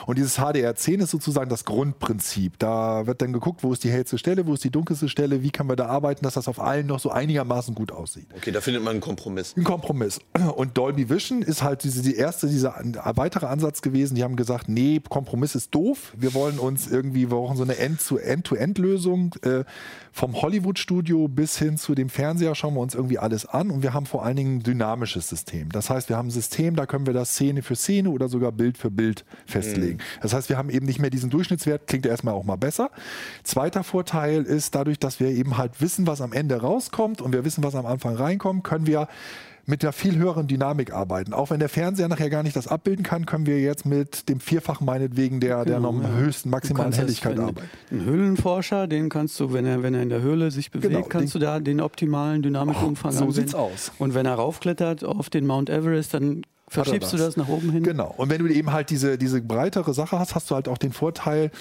[0.08, 2.58] Und dieses HDR10 ist sozusagen das Grundprinzip.
[2.60, 5.52] Da wird dann geguckt, wo ist die hellste Stelle, wo ist die dunkelste Stelle, wie
[5.52, 8.28] können wir da arbeiten, dass das auf allen noch so einigermaßen gut aussieht.
[8.36, 9.56] Okay, da findet man einen Kompromiss.
[9.56, 10.20] Ein Kompromiss.
[10.56, 12.76] Und Dolby Vision ist halt diese, die erste, dieser
[13.16, 14.16] weitere Ansatz gewesen.
[14.16, 16.14] Die haben gesagt, nee, Kompromiss ist doof.
[16.18, 19.36] Wir wollen uns irgendwie, wir brauchen so eine End-to-End-to-End-Lösung.
[19.44, 19.64] Äh,
[20.12, 23.70] vom Hollywood-Studio bis hin zu dem Fernseher schauen wir uns irgendwie alles an.
[23.70, 25.70] Und wir haben vor allen Dingen ein dynamisches System.
[25.72, 28.52] Das heißt, wir haben ein System, da können wir das Szene für Szene oder sogar
[28.52, 30.00] Bild für Bild festlegen.
[30.22, 32.90] Das heißt, wir haben eben nicht mehr diesen Durchschnittswert, klingt ja erstmal auch mal besser.
[33.44, 37.44] Zweiter Vorteil ist dadurch, dass wir eben halt wissen, was am Ende rauskommt und wir
[37.46, 39.08] wissen, was am Anfang reinkommt, können wir
[39.70, 41.34] mit einer viel höheren Dynamik arbeiten.
[41.34, 44.40] Auch wenn der Fernseher nachher gar nicht das abbilden kann, können wir jetzt mit dem
[44.40, 46.16] Vierfachen meinetwegen der, der Genau, noch ja.
[46.16, 47.68] höchsten maximalen das, Helligkeit wenn arbeiten.
[47.92, 51.06] Ein Höhlenforscher, den kannst du, wenn er, wenn er in der Höhle sich bewegt, Genau,
[51.08, 53.34] kannst den- du da den optimalen Dynamikumfang Oh, so anwenden.
[53.34, 53.92] sieht's aus.
[54.00, 57.28] Und wenn er raufklettert auf den Mount Everest, dann verschiebst du das.
[57.28, 57.84] das nach oben hin.
[57.84, 58.14] Genau.
[58.18, 60.92] Und wenn du eben halt diese, diese breitere Sache hast, hast du halt auch den
[60.92, 61.52] Vorteil,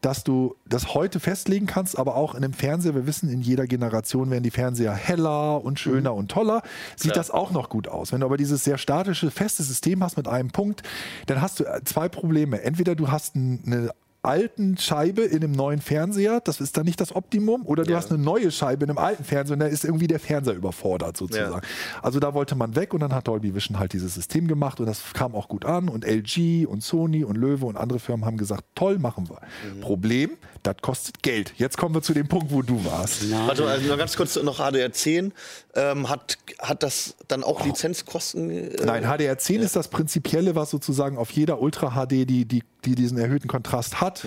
[0.00, 3.66] dass du das heute festlegen kannst, aber auch in einem Fernseher, wir wissen, in jeder
[3.66, 6.62] Generation werden die Fernseher heller und schöner und toller,
[6.96, 7.16] sieht Klar.
[7.16, 8.12] das auch noch gut aus.
[8.12, 10.82] Wenn du aber dieses sehr statische, feste System hast mit einem Punkt,
[11.26, 12.62] dann hast du äh, zwei Probleme.
[12.62, 13.90] Entweder du hast ein- eine
[14.22, 17.96] alten Scheibe in einem neuen Fernseher, das ist dann nicht das Optimum, oder du Ja.
[17.98, 21.16] hast eine neue Scheibe in einem alten Fernseher und da ist irgendwie der Fernseher überfordert
[21.16, 21.54] sozusagen.
[21.54, 21.60] Ja.
[22.02, 24.86] Also da wollte man weg und dann hat Dolby Vision halt dieses System gemacht und
[24.86, 28.36] das kam auch gut an und LG und Sony und Löwe und andere Firmen haben
[28.36, 29.40] gesagt, toll, machen wir.
[29.80, 30.30] Problem,
[30.62, 31.54] das kostet Geld.
[31.56, 33.30] Jetzt kommen wir zu dem Punkt, wo du warst.
[33.30, 35.32] Warte, also noch ganz kurz noch HDR10.
[35.74, 38.50] Ähm, hat, hat das dann auch Lizenzkosten?
[38.50, 42.94] äh, Nein, HDR10 ist das Prinzipielle, was sozusagen auf jeder Ultra HD, die, die, die
[42.94, 44.24] diesen erhöhten Kontrast hat.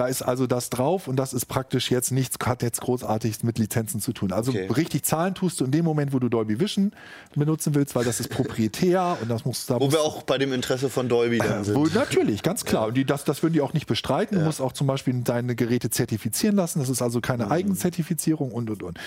[0.00, 3.58] Da ist also das drauf und das ist praktisch jetzt nichts, hat jetzt großartig mit
[3.58, 4.32] Lizenzen zu tun.
[4.32, 4.66] Also Okay.
[4.74, 6.92] richtig zahlen tust du in dem Moment, wo du Dolby Vision
[7.36, 10.54] benutzen willst, weil das ist proprietär und das muss da Wo wir auch bei dem
[10.54, 11.74] Interesse von Dolby dann sind.
[11.74, 12.86] Wo, natürlich, ganz klar.
[12.86, 14.38] Und die, das, das würden die auch nicht bestreiten.
[14.38, 16.78] Du musst auch zum Beispiel deine Geräte zertifizieren lassen.
[16.78, 18.98] Das ist also keine Eigenzertifizierung und und und.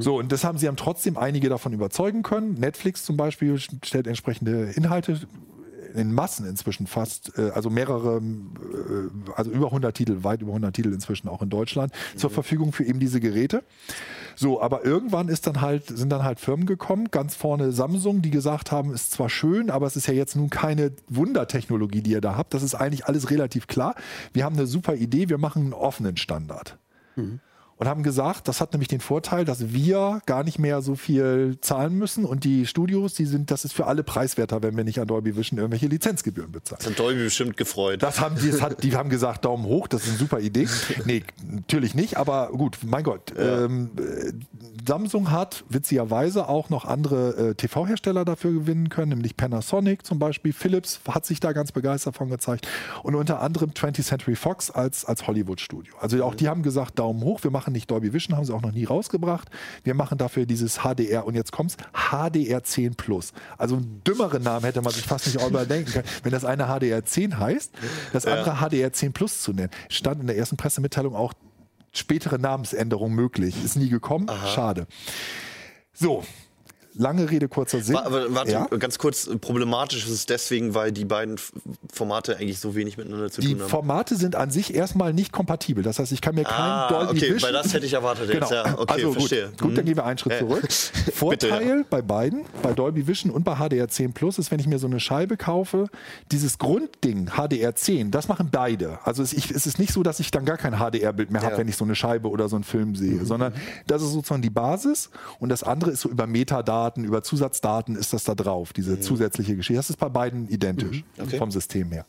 [0.00, 2.60] So, und das haben sie haben trotzdem einige davon überzeugen können.
[2.60, 5.18] Netflix zum Beispiel stellt entsprechende Inhalte
[5.94, 10.74] in Massen inzwischen fast, äh, also mehrere, äh, also über 100 Titel, weit über 100
[10.74, 13.62] Titel inzwischen auch in Deutschland zur Verfügung für eben diese Geräte.
[14.34, 18.30] So, aber irgendwann ist dann halt, sind dann halt Firmen gekommen, ganz vorne Samsung, die
[18.30, 22.20] gesagt haben, ist zwar schön, aber es ist ja jetzt nun keine Wundertechnologie, die ihr
[22.20, 22.54] da habt.
[22.54, 23.94] Das ist eigentlich alles relativ klar.
[24.32, 26.78] Wir haben eine super Idee, wir machen einen offenen Standard.
[27.82, 31.58] Und haben gesagt, das hat nämlich den Vorteil, dass wir gar nicht mehr so viel
[31.62, 35.00] zahlen müssen und die Studios, die sind, das ist für alle preiswerter, wenn wir nicht
[35.00, 36.78] an Dolby Vision irgendwelche Lizenzgebühren bezahlen.
[36.78, 38.00] Das hat Dolby bestimmt gefreut.
[38.00, 40.68] Das haben die, das hat, die haben gesagt, Daumen hoch, das ist eine super Idee.
[41.04, 43.32] Nee, natürlich nicht, aber gut, mein Gott.
[43.36, 44.32] Ähm, äh,
[44.86, 50.52] Samsung hat witzigerweise auch noch andere äh, TV-Hersteller dafür gewinnen können, nämlich Panasonic zum Beispiel.
[50.52, 52.68] Philips hat sich da ganz begeistert von gezeigt.
[53.02, 55.94] Und unter anderem 20th Century Fox als, als Hollywood-Studio.
[56.00, 58.62] Also auch die haben gesagt, Daumen hoch, wir machen nicht Dolby Vision, haben sie auch
[58.62, 59.48] noch nie rausgebracht.
[59.84, 63.32] Wir machen dafür dieses HDR und jetzt kommt's, HDR 10 Plus.
[63.58, 66.08] Also einen dümmeren Namen hätte man sich fast nicht überdenken können.
[66.22, 67.72] Wenn das eine HDR 10 heißt,
[68.12, 69.70] das andere HDR 10 Plus zu nennen.
[69.88, 71.32] Stand in der ersten Pressemitteilung auch
[71.92, 73.54] spätere Namensänderung möglich.
[73.64, 74.28] Ist nie gekommen.
[74.54, 74.86] Schade.
[75.92, 76.24] So.
[76.94, 77.94] Lange Rede, kurzer Sinn.
[77.94, 78.66] Wa- Aber warte, Ja?
[78.78, 81.36] ganz kurz, problematisch ist es deswegen, weil die beiden
[81.92, 83.68] Formate eigentlich so wenig miteinander zu Die tun haben.
[83.70, 85.82] Formate sind an sich erstmal nicht kompatibel.
[85.82, 87.42] Das heißt, ich kann mir kein Ah, Dolby okay, Vision...
[87.42, 88.50] weil das hätte ich erwartet jetzt, Genau.
[88.52, 88.78] ja.
[88.78, 89.48] Okay, also gut, verstehe.
[89.60, 89.86] gut, dann Mhm.
[89.88, 90.68] gehen wir einen Schritt Äh, zurück.
[91.14, 91.82] Vorteil Bitte, ja.
[91.88, 94.86] bei beiden, bei Dolby Vision und bei HDR 10 Plus, ist, wenn ich mir so
[94.86, 95.86] eine Scheibe kaufe,
[96.30, 98.98] dieses Grundding HDR 10, das machen beide.
[99.04, 101.56] Also es, ich, es ist nicht so, dass ich dann gar kein HDR-Bild mehr habe,
[101.56, 103.54] wenn ich so eine Scheibe oder so einen Film sehe, sondern
[103.86, 108.12] das ist sozusagen die Basis und das andere ist so über Metadaten, über Zusatzdaten ist
[108.12, 109.78] das da drauf, diese zusätzliche Geschichte.
[109.78, 111.38] Das ist bei beiden identisch Okay.
[111.38, 112.06] vom System her.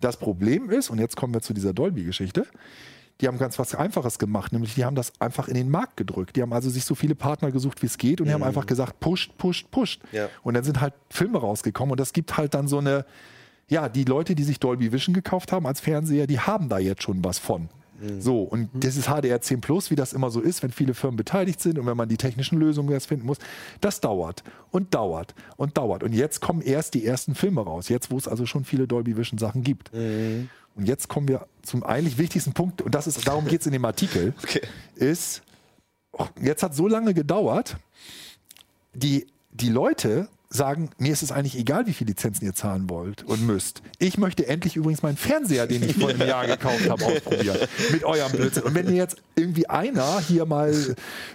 [0.00, 2.46] Das Problem ist, und jetzt kommen wir zu dieser Dolby-Geschichte,
[3.20, 6.36] die haben ganz was Einfaches gemacht, nämlich die haben das einfach in den Markt gedrückt.
[6.36, 8.64] Die haben also sich so viele Partner gesucht, wie es geht und die haben einfach
[8.64, 10.00] gesagt, pusht, pusht, pusht.
[10.12, 10.28] Ja.
[10.42, 13.04] Und dann sind halt Filme rausgekommen und das gibt halt dann so eine,
[13.68, 17.02] ja, die Leute, die sich Dolby Vision gekauft haben als Fernseher, die haben da jetzt
[17.02, 17.68] schon was von.
[18.18, 21.16] So, und das ist HDR 10 Plus, wie das immer so ist, wenn viele Firmen
[21.16, 23.38] beteiligt sind und wenn man die technischen Lösungen erst finden muss.
[23.80, 26.02] Das dauert und dauert und dauert.
[26.02, 29.16] Und jetzt kommen erst die ersten Filme raus, jetzt wo es also schon viele Dolby
[29.16, 29.90] Vision Sachen gibt.
[30.76, 33.72] Und jetzt kommen wir zum eigentlich wichtigsten Punkt, und das ist, darum geht es in
[33.72, 34.62] dem Artikel, Okay.
[34.94, 35.42] ist,
[36.12, 37.76] oh, jetzt hat so lange gedauert,
[38.94, 43.22] die, die Leute sagen, mir ist es eigentlich egal, wie viele Lizenzen ihr zahlen wollt
[43.22, 43.82] und müsst.
[43.98, 47.56] Ich möchte endlich übrigens meinen Fernseher, den ich vor einem Jahr gekauft habe, ausprobieren.
[47.92, 48.64] Mit eurem Blödsinn.
[48.64, 50.74] Und wenn mir jetzt irgendwie einer hier mal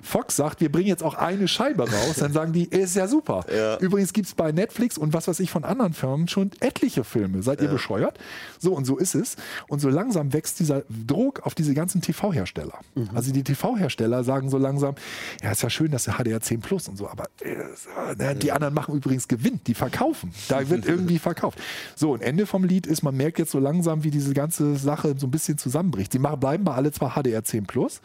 [0.03, 3.45] Fox sagt, wir bringen jetzt auch eine Scheibe raus, dann sagen die, ist ja super.
[3.55, 3.77] Ja.
[3.77, 7.41] Übrigens gibt es bei Netflix und was weiß ich von anderen Firmen schon etliche Filme.
[7.41, 8.19] Seid ihr bescheuert?
[8.59, 9.37] So und so ist es.
[9.69, 12.79] Und so langsam wächst dieser Druck auf diese ganzen TV-Hersteller.
[13.13, 14.95] Also die TV-Hersteller sagen so langsam,
[15.41, 18.51] ja, ist ja schön, dass der HDR 10 Plus und so, aber äh, ne, die
[18.51, 20.33] anderen machen übrigens Gewinn, die verkaufen.
[20.47, 21.59] Da wird irgendwie verkauft.
[21.95, 25.15] So, und Ende vom Lied ist, man merkt jetzt so langsam, wie diese ganze Sache
[25.17, 26.11] so ein bisschen zusammenbricht.
[26.11, 28.01] Sie machen, bleiben bei alle zwar HDR 10 Plus,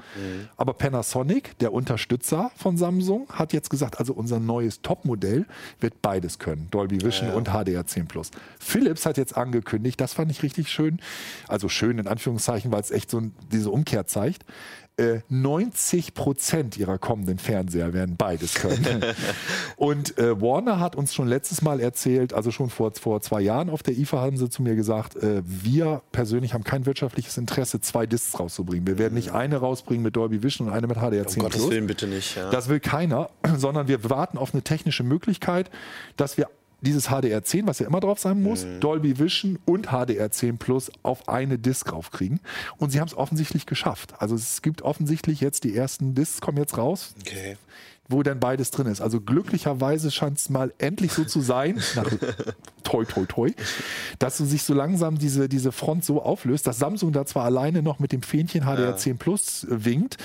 [0.56, 5.46] aber Panasonic, der Unterstützer von Samsung, hat jetzt gesagt, also unser neues Topmodell
[5.80, 6.68] wird beides können.
[6.70, 8.30] Dolby Vision und HDR 10 Plus.
[8.58, 11.00] Philips hat jetzt angekündigt, das fand ich richtig schön,
[11.48, 14.44] also schön in Anführungszeichen, weil es echt so diese Umkehr zeigt.
[15.00, 19.02] Äh, 90 Prozent ihrer kommenden Fernseher werden beides können.
[19.76, 23.70] und äh, Warner hat uns schon letztes Mal erzählt, also schon vor, vor zwei Jahren
[23.70, 27.80] auf der IFA haben sie zu mir gesagt, äh, wir persönlich haben kein wirtschaftliches Interesse,
[27.80, 28.86] zwei Discs rauszubringen.
[28.86, 31.70] Wir werden nicht eine rausbringen mit Dolby Vision und eine mit HDR 10 Um Gottes.
[31.70, 32.36] Willen bitte nicht.
[32.36, 32.50] Ja.
[32.50, 35.70] Das will keiner, sondern wir warten auf eine technische Möglichkeit,
[36.18, 36.48] dass wir
[36.82, 38.80] dieses HDR 10, was ja immer drauf sein muss, Mhm.
[38.80, 42.40] Dolby Vision und HDR 10 Plus auf eine Disc raufkriegen.
[42.78, 44.14] Und sie haben es offensichtlich geschafft.
[44.18, 47.56] Also es gibt offensichtlich jetzt die ersten Discs kommen jetzt raus, okay.
[48.08, 49.00] wo dann beides drin ist.
[49.00, 52.10] Also glücklicherweise scheint es mal endlich so zu sein, nach
[52.82, 53.50] toi toi toi,
[54.18, 57.82] dass so sich so langsam diese, diese Front so auflöst, dass Samsung da zwar alleine
[57.82, 60.16] noch mit dem Fähnchen HDR 10 Plus winkt,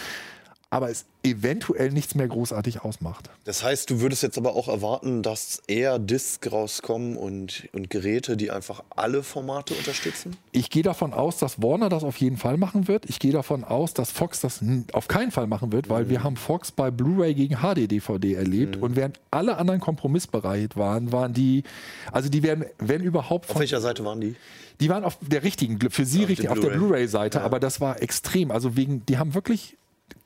[0.70, 3.30] aber es eventuell nichts mehr großartig ausmacht.
[3.46, 8.38] Das heißt, du würdest jetzt aber auch erwarten, dass eher Discs rauskommen und, und Geräte,
[8.38, 10.38] die einfach alle Formate unterstützen?
[10.52, 13.10] Ich gehe davon aus, dass Warner das auf jeden Fall machen wird.
[13.10, 14.64] Ich gehe davon aus, dass Fox das
[14.94, 18.96] auf keinen Fall machen wird, weil wir haben Fox bei Blu-ray gegen HD-DVD erlebt und
[18.96, 21.64] während alle anderen kompromissbereit waren, waren die,
[22.12, 24.36] also die werden, wenn überhaupt, Auf von, welcher Seite waren die?
[24.80, 26.78] die waren auf der richtigen, für sie Auf richtig, auf der Blu-ray.
[26.78, 28.52] Blu-ray-Seite, aber das war extrem.
[28.52, 29.78] Also wegen, die haben wirklich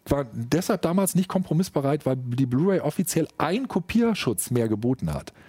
[0.05, 5.34] war deshalb damals nicht kompromissbereit, weil die Blu-ray offiziell einen Kopierschutz mehr geboten hat.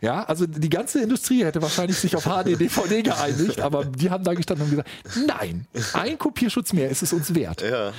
[0.00, 4.22] Ja, also die ganze Industrie hätte wahrscheinlich sich auf HD, DVD geeinigt, aber die haben
[4.22, 4.88] da gestanden und gesagt,
[5.26, 7.62] nein, ein Kopierschutz mehr ist es uns wert.
[7.62, 7.92] Ja.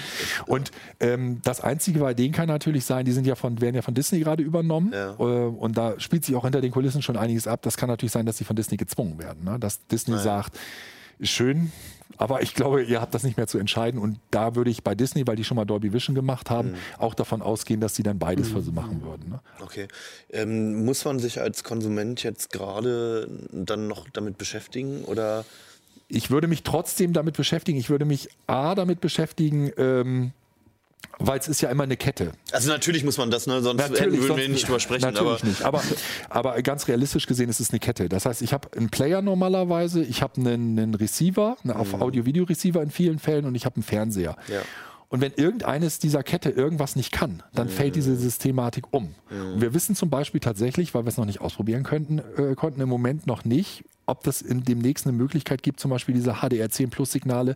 [0.46, 0.72] Und
[1.02, 3.94] ähm, das Einzige bei denen kann natürlich sein, die sind ja von, werden ja von
[3.94, 5.12] Disney gerade übernommen Ja.
[5.12, 7.62] äh, und da spielt sich auch hinter den Kulissen schon einiges ab.
[7.64, 9.44] Das kann natürlich sein, dass sie von Disney gezwungen werden.
[9.44, 9.60] Ne?
[9.60, 10.58] Dass Disney sagt,
[11.20, 11.72] ist schön,
[12.20, 14.94] aber ich glaube, ihr habt das nicht mehr zu entscheiden und da würde ich bei
[14.94, 18.20] Disney, weil die schon mal Dolby Vision gemacht haben, auch davon ausgehen, dass sie dann
[18.20, 19.30] beides für sie machen würden.
[19.30, 19.40] Ne?
[19.62, 19.88] Okay.
[20.30, 25.46] Ähm, muss man sich als Konsument jetzt gerade dann noch damit beschäftigen oder?
[26.10, 27.80] Ich würde mich trotzdem damit beschäftigen.
[27.80, 30.34] Ich würde mich A damit beschäftigen, ähm,
[31.20, 32.32] weil es ist ja immer eine Kette.
[32.52, 33.62] Also natürlich muss man das, ne?
[33.62, 35.02] sonst hätten, würden wir sonst- nicht drüber sprechen.
[35.02, 35.62] Natürlich aber nicht.
[35.64, 38.08] Aber, aber ganz realistisch gesehen ist es eine Kette.
[38.10, 42.82] Das heißt, ich habe einen Player normalerweise, ich habe einen, einen Receiver, einen auf Audio-Video-Receiver
[42.82, 44.38] in vielen Fällen und ich habe einen Fernseher.
[44.48, 44.54] Mhm.
[44.54, 44.62] Ja.
[45.12, 47.72] Und wenn irgendeines dieser Kette irgendwas nicht kann, dann Mhm.
[47.72, 49.16] fällt diese Systematik um.
[49.32, 52.80] Und wir wissen zum Beispiel tatsächlich, weil wir es noch nicht ausprobieren könnten, äh, konnten
[52.82, 56.90] im Moment noch nicht, ob das in demnächst eine Möglichkeit gibt, zum Beispiel diese HDR10
[56.90, 57.56] Plus Signale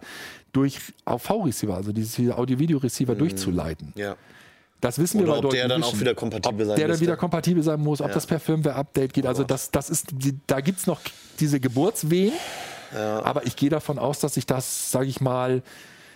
[0.52, 3.94] durch AV-Receiver, also diese Audio-Video-Receiver durchzuleiten.
[3.96, 4.16] ja.
[4.82, 6.02] Das wissen Oder wir bei ob der dann auch Vision.
[6.02, 8.14] wieder kompatibel sein der dann wieder kompatibel sein muss, ob Ja.
[8.16, 9.26] das per Firmware-Update geht.
[9.26, 11.00] Also das, das ist, die, da gibt es noch
[11.40, 12.34] diese Geburtswehen.
[12.94, 15.64] Aber ich gehe davon aus, dass sich das, sage ich mal,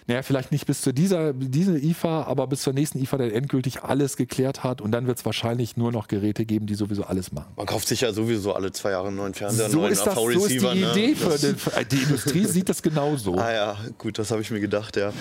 [0.08, 3.84] naja, vielleicht nicht bis zu dieser diese IFA, aber bis zur nächsten IFA dann endgültig
[3.84, 4.82] alles geklärt hat.
[4.82, 7.52] Und dann wird es wahrscheinlich nur noch Geräte geben, die sowieso alles machen.
[7.58, 10.06] Man kauft sich ja sowieso alle zwei Jahre einen neuen Fernseher, einen So neuen ist,
[10.06, 10.92] das, so ist die ne?
[10.92, 11.16] Idee.
[11.16, 11.58] Für den,
[11.92, 13.36] die Industrie sieht das genauso.
[13.36, 15.12] Ah ja, gut, das habe ich mir gedacht, ja.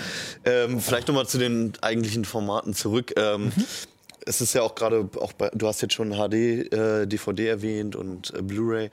[0.44, 3.12] Ähm, vielleicht nochmal zu den eigentlichen Formaten zurück.
[3.16, 3.52] Ähm,
[4.28, 7.94] Es ist ja auch gerade, auch bei, du hast jetzt schon HD, äh, DVD erwähnt
[7.94, 8.90] und äh, Blu-ray.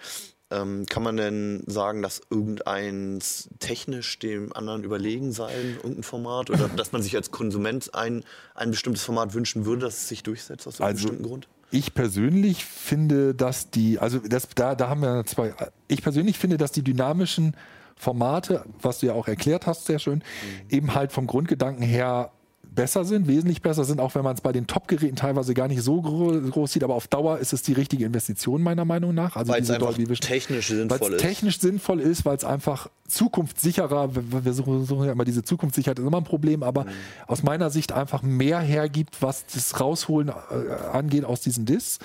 [0.54, 6.50] Ähm, kann man denn sagen, dass irgendeins technisch dem anderen überlegen sei, irgendein Format?
[6.50, 8.24] Oder dass man sich als Konsument ein,
[8.54, 11.48] ein bestimmtes Format wünschen würde, dass es sich durchsetzt aus einem Also- bestimmten Grund?
[11.72, 15.56] Ich persönlich finde, dass die, also das, da, da haben wir zwei,
[15.88, 17.58] ich persönlich finde, dass die dynamischen
[17.96, 20.70] Formate, was du ja auch erklärt hast, sehr schön, mhm.
[20.70, 22.32] eben halt vom Grundgedanken her
[22.76, 25.82] besser sind, wesentlich besser sind, auch wenn man es bei den Top-Geräten teilweise gar nicht
[25.82, 29.36] so groß sieht, aber auf Dauer ist es die richtige Investition meiner Meinung nach.
[29.36, 31.22] Also weil es einfach technisch sinnvoll ist.
[31.22, 36.18] technisch sinnvoll ist, weil es einfach zukunftssicherer, wir suchen ja immer diese Zukunftssicherheit, ist immer
[36.18, 36.90] ein Problem, aber mhm.
[37.28, 40.34] aus meiner Sicht einfach mehr hergibt, was das Rausholen äh,
[40.92, 42.00] angeht aus diesen Discs.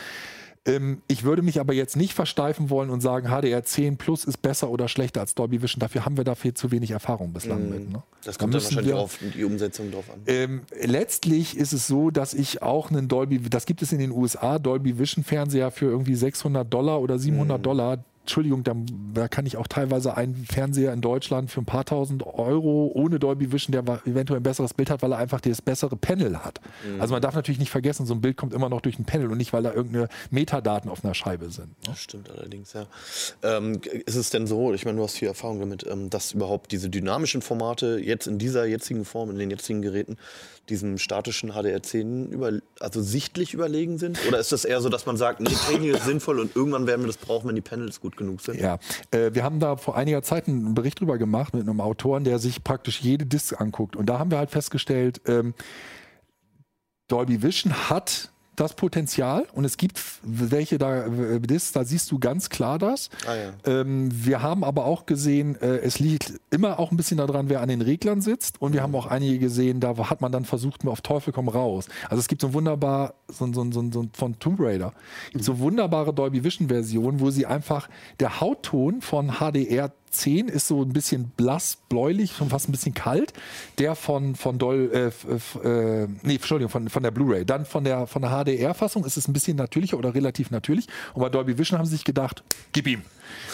[0.68, 4.42] Ähm, ich würde mich aber jetzt nicht versteifen wollen und sagen, HDR 10 Plus ist
[4.42, 5.80] besser oder schlechter als Dolby Vision.
[5.80, 7.92] Dafür haben wir dafür zu wenig Erfahrung bislang mm, mit.
[7.92, 8.02] Ne?
[8.24, 10.20] Das kommt da dann wahrscheinlich wir, auf die Umsetzung drauf an.
[10.26, 14.10] Ähm, letztlich ist es so, dass ich auch einen Dolby, das gibt es in den
[14.10, 17.62] USA, Dolby Vision Fernseher für irgendwie 600 Dollar oder 700 mm.
[17.62, 18.74] Dollar Entschuldigung, da,
[19.14, 23.18] da, kann ich auch teilweise einen Fernseher in Deutschland für ein paar tausend Euro ohne
[23.18, 26.60] Dolby Vision, der eventuell ein besseres Bild hat, weil er einfach das bessere Panel hat.
[26.86, 27.00] Mhm.
[27.00, 29.30] Also man darf natürlich nicht vergessen, so ein Bild kommt immer noch durch ein Panel
[29.30, 31.68] und nicht, weil da irgendeine Metadaten auf einer Scheibe sind.
[31.68, 31.74] Ne?
[31.86, 32.84] Das stimmt allerdings, ja.
[33.42, 36.70] Ähm, ist es denn so, ich meine, du hast viel Erfahrung damit, ähm, dass überhaupt
[36.70, 40.18] diese dynamischen Formate jetzt in dieser jetzigen Form, in den jetzigen Geräten,
[40.70, 44.18] diesem statischen HDR10 über, also sichtlich überlegen sind?
[44.26, 47.02] Oder ist das eher so, dass man sagt, nee, Technik ist sinnvoll und irgendwann werden
[47.02, 48.60] wir das brauchen, wenn die Panels gut genug sind?
[48.60, 48.78] Ja,
[49.10, 52.38] äh, wir haben da vor einiger Zeit einen Bericht drüber gemacht mit einem Autoren, der
[52.38, 53.96] sich praktisch jede Disk anguckt.
[53.96, 55.54] Und da haben wir halt festgestellt, ähm,
[57.08, 58.30] Dolby Vision hat
[58.60, 61.06] das Potenzial und es gibt welche da,
[61.40, 63.08] das, da siehst du ganz klar das.
[63.26, 63.80] Ah, ja.
[63.80, 67.60] ähm, wir haben aber auch gesehen, äh, es liegt immer auch ein bisschen daran, wer
[67.60, 70.84] an den Reglern sitzt und wir haben auch einige gesehen, da hat man dann versucht,
[70.84, 71.86] nur auf Teufel komm raus.
[72.08, 74.92] Also es gibt so wunderbar, so, so, so, so von Tomb Raider,
[75.32, 77.88] gibt so wunderbare Dolby Vision Versionen, wo sie einfach
[78.20, 82.94] der Hautton von HDR 10 ist so ein bisschen blass, bläulich, schon fast ein bisschen
[82.94, 83.32] kalt.
[83.78, 87.44] Der von, von Doll, äh, äh, nee, Entschuldigung, von, von der Blu-ray.
[87.44, 90.86] Dann von der, von der HDR-Fassung ist es ein bisschen natürlicher oder relativ natürlich.
[91.14, 92.42] Und bei Dolby Vision haben sie sich gedacht,
[92.72, 93.02] gib ihm.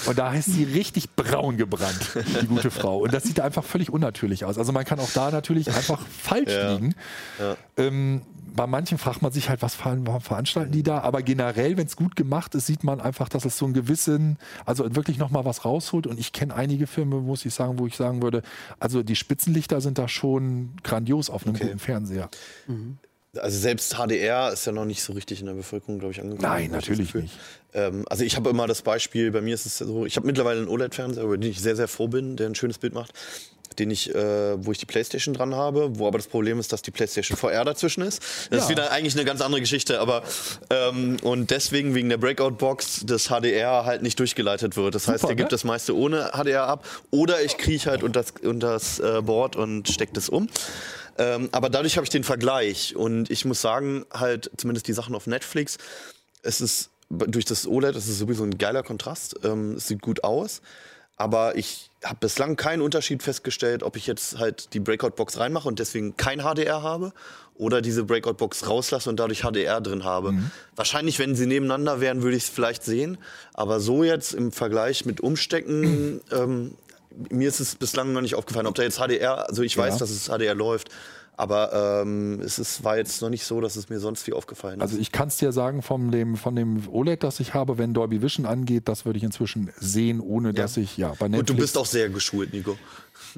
[0.07, 2.99] Und da ist sie richtig braun gebrannt, die gute Frau.
[2.99, 4.59] Und das sieht einfach völlig unnatürlich aus.
[4.59, 6.75] Also man kann auch da natürlich einfach falsch ja.
[6.75, 6.95] liegen.
[7.39, 7.57] Ja.
[7.77, 8.23] Ähm,
[8.55, 11.01] bei manchen fragt man sich halt, was veranstalten die da?
[11.01, 14.39] Aber generell, wenn es gut gemacht ist, sieht man einfach, dass es so einen gewissen,
[14.65, 16.07] also wirklich nochmal was rausholt.
[16.07, 18.43] Und ich kenne einige Filme, muss ich sagen, wo ich sagen würde,
[18.79, 21.65] also die Spitzenlichter sind da schon grandios auf einem okay.
[21.65, 22.29] guten Fernseher.
[22.67, 22.99] Mhm.
[23.37, 26.49] Also selbst HDR ist ja noch nicht so richtig in der Bevölkerung, glaube ich, angekommen.
[26.49, 27.37] Nein, natürlich nicht.
[27.73, 30.61] Ähm, also ich habe immer das Beispiel, bei mir ist es so, ich habe mittlerweile
[30.61, 33.13] einen OLED-Fernseher, über den ich sehr, sehr froh bin, der ein schönes Bild macht
[33.79, 36.83] den ich, äh, wo ich die Playstation dran habe, wo aber das Problem ist, dass
[36.83, 38.23] die Playstation VR dazwischen ist.
[38.51, 38.65] Das ja.
[38.65, 40.23] ist wieder eigentlich eine ganz andere Geschichte, aber
[40.71, 44.95] ähm, und deswegen wegen der Breakout-Box das HDR halt nicht durchgeleitet wird.
[44.95, 45.37] Das Super, heißt, der ne?
[45.37, 49.23] gibt das meiste ohne HDR ab oder ich kriege halt unter das, unter das äh,
[49.23, 50.49] Board und stecke das um.
[51.17, 55.15] Ähm, aber dadurch habe ich den Vergleich und ich muss sagen, halt zumindest die Sachen
[55.15, 55.79] auf Netflix,
[56.43, 59.37] es ist durch das OLED, das ist sowieso ein geiler Kontrast.
[59.45, 60.61] Ähm, es sieht gut aus.
[61.17, 65.79] Aber ich habe bislang keinen Unterschied festgestellt, ob ich jetzt halt die Breakout-Box reinmache und
[65.79, 67.13] deswegen kein HDR habe
[67.57, 70.33] oder diese Breakout-Box rauslasse und dadurch HDR drin habe.
[70.33, 70.51] Mhm.
[70.75, 73.19] Wahrscheinlich, wenn sie nebeneinander wären, würde ich es vielleicht sehen.
[73.53, 76.75] Aber so jetzt im Vergleich mit Umstecken, ähm,
[77.31, 80.11] mir ist es bislang noch nicht aufgefallen, ob da jetzt HDR, also ich weiß, dass
[80.11, 80.91] es HDR läuft,
[81.37, 84.77] aber ähm, es ist, war jetzt noch nicht so, dass es mir sonst viel aufgefallen
[84.77, 84.83] ist.
[84.83, 87.93] Also ich kann es dir sagen, von dem, von dem OLED, das ich habe, wenn
[87.93, 90.53] Dolby Vision angeht, das würde ich inzwischen sehen, ohne ja.
[90.53, 91.51] dass ich, ja, bei Netflix...
[91.51, 92.79] Und du bist auch sehr geschult, Nico.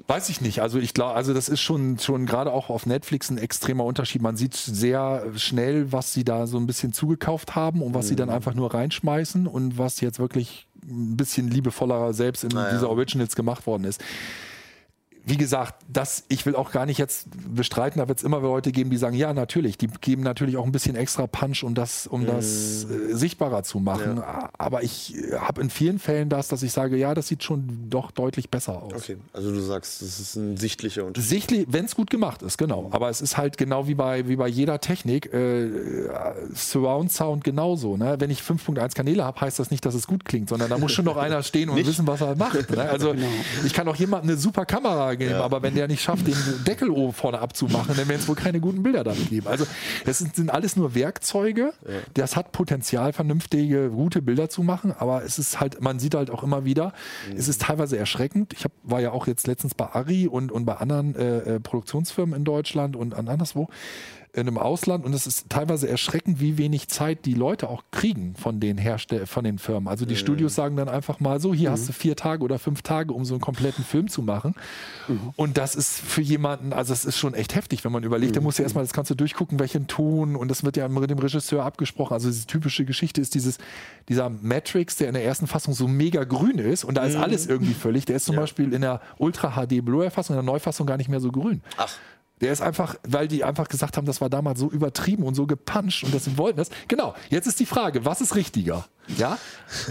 [0.07, 0.61] Weiß ich nicht.
[0.61, 4.21] Also ich glaube, also das ist schon, schon gerade auch auf Netflix ein extremer Unterschied.
[4.21, 8.09] Man sieht sehr schnell, was sie da so ein bisschen zugekauft haben und was mhm.
[8.11, 8.35] sie dann mhm.
[8.35, 12.73] einfach nur reinschmeißen und was jetzt wirklich ein bisschen liebevoller selbst in naja.
[12.73, 14.03] dieser Originals gemacht worden ist
[15.29, 18.71] wie gesagt, das, ich will auch gar nicht jetzt bestreiten, da wird es immer Leute
[18.71, 22.07] geben, die sagen, ja, natürlich, die geben natürlich auch ein bisschen extra Punch, um das,
[22.07, 24.19] um das äh, sichtbarer zu machen.
[24.19, 24.51] Ja.
[24.57, 28.13] Aber ich habe in vielen Fällen das, dass ich sage, ja, das sieht schon doch
[28.13, 28.93] deutlich besser aus.
[28.95, 31.29] Okay, also du sagst, das ist ein sichtlicher Unterschied.
[31.29, 32.89] Sichtlich, wenn es gut gemacht ist, genau.
[32.93, 35.69] Aber es ist halt genau wie bei, wie bei jeder Technik, äh,
[36.55, 37.97] Surround Sound genauso.
[37.97, 38.15] Ne?
[38.21, 40.93] Wenn ich 5.1 Kanäle habe, heißt das nicht, dass es gut klingt, sondern da muss
[40.93, 42.71] schon noch einer stehen und wissen, was er macht.
[42.71, 42.89] Ne?
[42.89, 43.27] Also genau.
[43.65, 45.43] ich kann auch jemandem eine super Kamera geben, ja.
[45.43, 46.37] aber wenn der nicht schafft, den
[46.67, 49.47] Deckel oben vorne abzumachen, dann werden es wohl keine guten Bilder damit geben.
[49.47, 49.67] Also
[50.05, 51.73] das sind, sind alles nur Werkzeuge.
[51.87, 51.95] Ja.
[52.15, 56.31] Das hat Potenzial, vernünftige, gute Bilder zu machen, aber es ist halt, man sieht halt
[56.31, 56.93] auch immer wieder,
[57.31, 57.37] mhm.
[57.37, 58.53] es ist teilweise erschreckend.
[58.53, 61.61] Ich hab, war ja auch jetzt letztens bei Ari und, und bei anderen äh, äh
[61.61, 63.69] Produktionsfirmen in Deutschland und an anderswo
[64.37, 68.35] in einem Ausland und es ist teilweise erschreckend, wie wenig Zeit die Leute auch kriegen
[68.37, 69.89] von den Herstell von den Firmen.
[69.89, 70.19] Also die mhm.
[70.19, 71.73] Studios sagen dann einfach mal so, hier mhm.
[71.73, 74.55] hast du vier Tage oder fünf Tage, um so einen kompletten Film zu machen.
[75.09, 75.33] Mhm.
[75.37, 78.43] Und das ist für jemanden, also es ist schon echt heftig, wenn man überlegt, da
[78.43, 81.65] musst du erstmal das Ganze durchgucken, welchen Ton und das wird ja mit dem Regisseur
[81.65, 82.13] abgesprochen.
[82.13, 83.57] Also diese typische Geschichte ist dieses,
[84.11, 87.23] dieser Matrix, der in der ersten Fassung so mega grün ist und da ist mhm.
[87.23, 88.05] alles irgendwie völlig.
[88.05, 88.43] Der ist zum ja.
[88.43, 91.63] Beispiel in der Ultra HD Blu-ray-Fassung, in der Neufassung gar nicht mehr so grün.
[91.79, 91.89] Ach.
[92.43, 95.47] Der ist einfach, weil die einfach gesagt haben, das war damals so übertrieben und so
[95.47, 96.69] gepuncht und das wollten das.
[96.87, 98.87] Genau, jetzt ist die Frage, was ist richtiger?
[99.17, 99.39] Ja,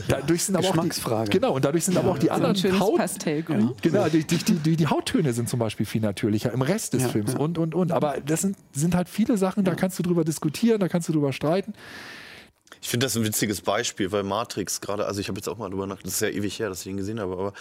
[0.08, 2.80] dadurch sind aber auch die, genau und dadurch sind ja, aber auch die anderen so
[2.80, 3.72] Haut, Pastellgrün.
[3.82, 7.10] Genau, die, die, die, die, Hauttöne sind zum Beispiel viel natürlicher im Rest des ja,
[7.10, 7.39] Films ja.
[7.39, 7.91] und und und.
[7.91, 11.14] Aber das sind, sind halt viele Sachen, da kannst du drüber diskutieren, da kannst du
[11.14, 11.74] drüber streiten.
[12.86, 15.72] Ich finde das ein witziges Beispiel, weil Matrix gerade, also ich habe jetzt auch mal
[15.72, 17.54] drüber nachgedacht, das ist ja ewig her, dass ich ihn gesehen habe, aber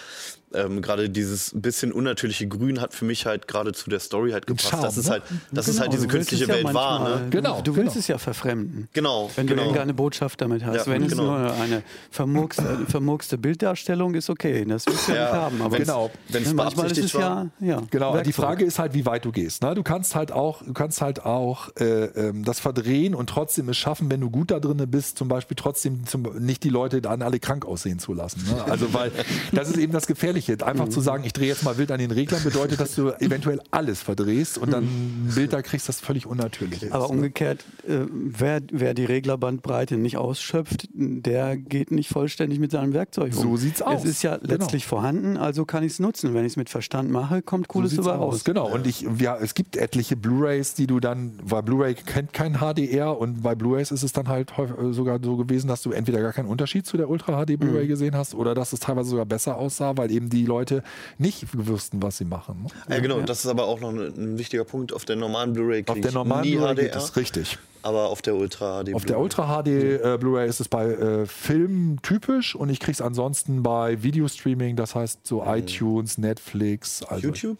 [0.54, 4.46] ähm, gerade dieses bisschen unnatürliche Grün hat für mich halt gerade zu der Story halt
[4.46, 4.68] gepasst.
[4.68, 7.08] Charme, dass es halt, dass genau, es halt diese künstliche Welt ja war.
[7.08, 7.26] Ne?
[7.30, 7.56] Genau.
[7.56, 8.00] Du, du willst genau.
[8.00, 8.88] es ja verfremden.
[8.92, 9.30] Genau.
[9.34, 9.62] Wenn genau.
[9.62, 10.86] du irgendeine Botschaft damit hast.
[10.86, 11.22] Ja, Wenn genau.
[11.22, 15.62] es nur eine vermurkste, vermurkste Bilddarstellung ist, okay, das willst du ja, nicht haben.
[15.62, 16.10] Aber genau.
[16.28, 18.14] Wenn es manchmal ist es ja, ja Genau.
[18.14, 18.24] Werkzeug.
[18.24, 19.62] Die Frage ist halt, wie weit du gehst.
[19.62, 19.74] Ne?
[19.74, 23.76] Du kannst halt auch, du kannst halt auch äh, ähm, das verdrehen und trotzdem es
[23.76, 27.22] schaffen, wenn du gut da drin bist, zum Beispiel trotzdem zum, nicht die Leute dann
[27.22, 28.44] alle krank aussehen zu lassen.
[28.48, 28.64] Ne?
[28.64, 29.10] Also weil
[29.52, 32.10] das ist eben das Gefährliche, einfach zu sagen, ich drehe jetzt mal wild an den
[32.10, 36.26] Reglern, bedeutet, dass du eventuell alles verdrehst und dann ein Bild da kriegst, das völlig
[36.26, 36.92] unnatürlich ist.
[36.92, 42.92] Aber umgekehrt, äh, wer, wer die Reglerbandbreite nicht ausschöpft, der geht nicht vollständig mit seinem
[42.92, 43.42] Werkzeug um.
[43.42, 44.04] So sieht's aus.
[44.04, 44.54] Es ist ja genau.
[44.54, 46.34] letztlich vorhanden, also kann ich es nutzen.
[46.34, 48.44] Wenn ich es mit Verstand mache, kommt Cooles so dabei raus.
[48.44, 52.58] Genau, und ich, ja, es gibt etliche Blu-Rays, die du dann, weil Blu-ray kennt kein
[52.58, 54.56] HDR und bei Blu-Rays ist es dann halt
[55.04, 57.88] sogar so gewesen, dass du entweder gar keinen Unterschied zu der Ultra HD Blu-ray mhm.
[57.88, 60.82] gesehen hast oder dass es teilweise sogar besser aussah, weil eben die Leute
[61.18, 62.64] nicht wüssten, was sie machen.
[62.64, 62.94] Ne?
[62.94, 63.24] Ja, genau, ja.
[63.24, 64.92] das ist aber auch noch ein, wichtiger Punkt.
[64.92, 67.58] Auf der normalen Blu-ray Auf der normalen Blu-ray geht das richtig.
[67.82, 71.26] Aber auf der Ultra HD Auf der Ultra HD äh, Blu-ray ist es bei äh,
[71.26, 75.54] Filmen typisch und ich kriege es ansonsten bei Videostreaming, das heißt so mhm.
[75.54, 77.02] iTunes, Netflix.
[77.02, 77.58] Also YouTube?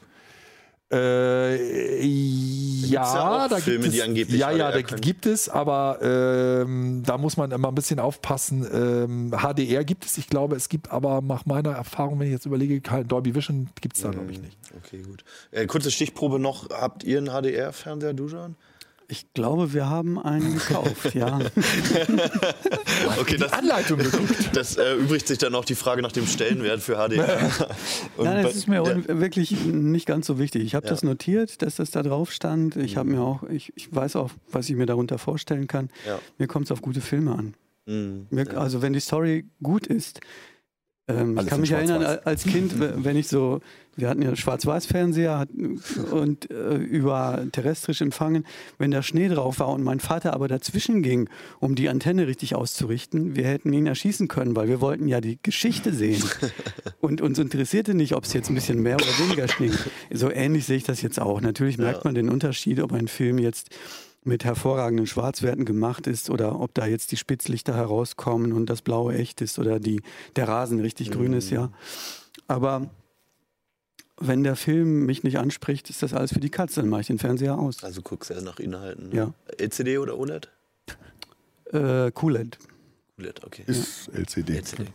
[0.95, 2.05] Äh,
[2.87, 7.37] ja, da Filme, gibt es, angeblich ja, ja, da gibt es, aber ähm, da muss
[7.37, 8.67] man immer ein bisschen aufpassen.
[8.73, 12.47] Ähm, HDR gibt es, ich glaube, es gibt aber nach meiner Erfahrung, wenn ich jetzt
[12.47, 14.57] überlege, Dolby Vision gibt es da, glaube ich, nicht.
[14.77, 15.25] Okay, gut.
[15.51, 18.57] Äh, kurze Stichprobe noch: Habt ihr einen HDR-Fernseher, Dujan?
[19.09, 21.39] Ich glaube, wir haben einen gekauft, ja.
[23.21, 24.51] okay, das, Anleitung geguckt.
[24.55, 27.51] Das äh, übrigt sich dann auch die Frage nach dem Stellenwert für HDR.
[28.17, 29.21] Nein, das ist mir ja.
[29.21, 30.65] wirklich nicht ganz so wichtig.
[30.65, 30.91] Ich habe ja.
[30.91, 32.77] das notiert, dass das da drauf stand.
[32.77, 33.15] Ich habe mhm.
[33.17, 35.91] mir auch, ich, ich, weiß auch, was ich mir darunter vorstellen kann.
[36.07, 36.19] Ja.
[36.39, 37.55] Mir kommt es auf gute Filme an.
[37.87, 38.27] Mhm.
[38.31, 40.21] Mir, also wenn die Story gut ist,
[41.07, 43.61] ähm, ich kann mich erinnern, als Kind, wenn ich so,
[43.95, 45.47] wir hatten ja Schwarz-Weiß-Fernseher
[46.11, 48.47] und äh, über terrestrisch empfangen,
[48.79, 51.29] wenn da Schnee drauf war und mein Vater aber dazwischen ging,
[51.61, 55.39] um die Antenne richtig auszurichten, wir hätten ihn erschießen können, weil wir wollten ja die
[55.43, 56.23] Geschichte sehen.
[57.01, 59.71] Und uns interessierte nicht, ob es jetzt ein bisschen mehr oder weniger Schnee.
[60.11, 61.43] So ähnlich sehe ich das jetzt auch.
[61.43, 63.69] Natürlich merkt man den Unterschied, ob ein Film jetzt
[64.25, 69.15] mit hervorragenden Schwarzwerten gemacht ist oder ob da jetzt die Spitzlichter herauskommen und das Blaue
[69.15, 70.01] echt ist oder die,
[70.37, 71.15] der Rasen richtig mhm.
[71.15, 71.71] grün ist, ja.
[72.49, 72.91] Aber
[74.19, 77.07] wenn der Film mich nicht anspricht, ist das alles für die Katze, dann mache ich
[77.09, 77.83] den Fernseher aus.
[77.85, 79.11] Also guckst du ja nach Inhalten.
[79.11, 79.17] Ne?
[79.17, 79.35] Ja.
[79.59, 80.49] LCD oder OLED?
[81.73, 82.59] Äh, QLED.
[83.17, 83.63] QLED, okay.
[83.67, 84.57] Ist LCD.
[84.57, 84.87] LCD.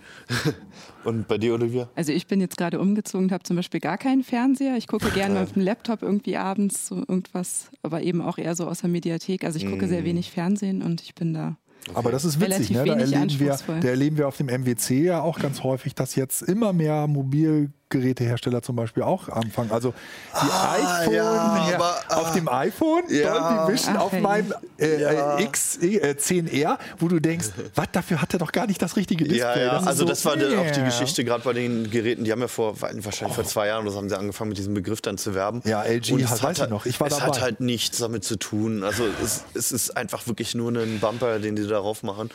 [1.06, 1.90] Und bei dir, Olivia?
[1.96, 4.76] Also ich bin jetzt gerade umgezogen und habe zum Beispiel gar keinen Fernseher.
[4.76, 8.68] Ich gucke gerne auf dem Laptop irgendwie abends so irgendwas, aber eben auch eher so
[8.68, 9.46] aus der Mediathek.
[9.46, 9.90] Also ich gucke mm.
[9.90, 11.58] sehr wenig Fernsehen und ich bin da
[11.88, 11.98] Okay.
[11.98, 12.84] Aber das ist witzig, ne?
[12.84, 16.42] da, erleben wir, da erleben wir auf dem MWC ja auch ganz häufig, dass jetzt
[16.42, 19.72] immer mehr mobil Gerätehersteller zum Beispiel auch anfangen.
[19.72, 19.94] Also
[20.34, 23.34] die ah, iPhone ja, ja, auf dem iPhone, ja.
[23.34, 25.38] Dolby Vision Ach, auf meinem äh, ja.
[25.38, 29.40] X10R, äh, wo du denkst, was, dafür hat er doch gar nicht das richtige Display.
[29.40, 29.74] Ja, ja.
[29.74, 30.62] Das also so, das war yeah.
[30.62, 33.30] auch die Geschichte gerade bei den Geräten, die haben ja vor, wahrscheinlich oh.
[33.30, 35.62] vor zwei Jahren, das haben sie angefangen mit diesem Begriff dann zu werben.
[35.66, 37.28] Ja, LG, Und das weiß ich noch, ich war es dabei.
[37.28, 38.84] hat halt nichts damit zu tun.
[38.84, 42.30] Also es, es ist einfach wirklich nur ein Bumper, den die darauf machen.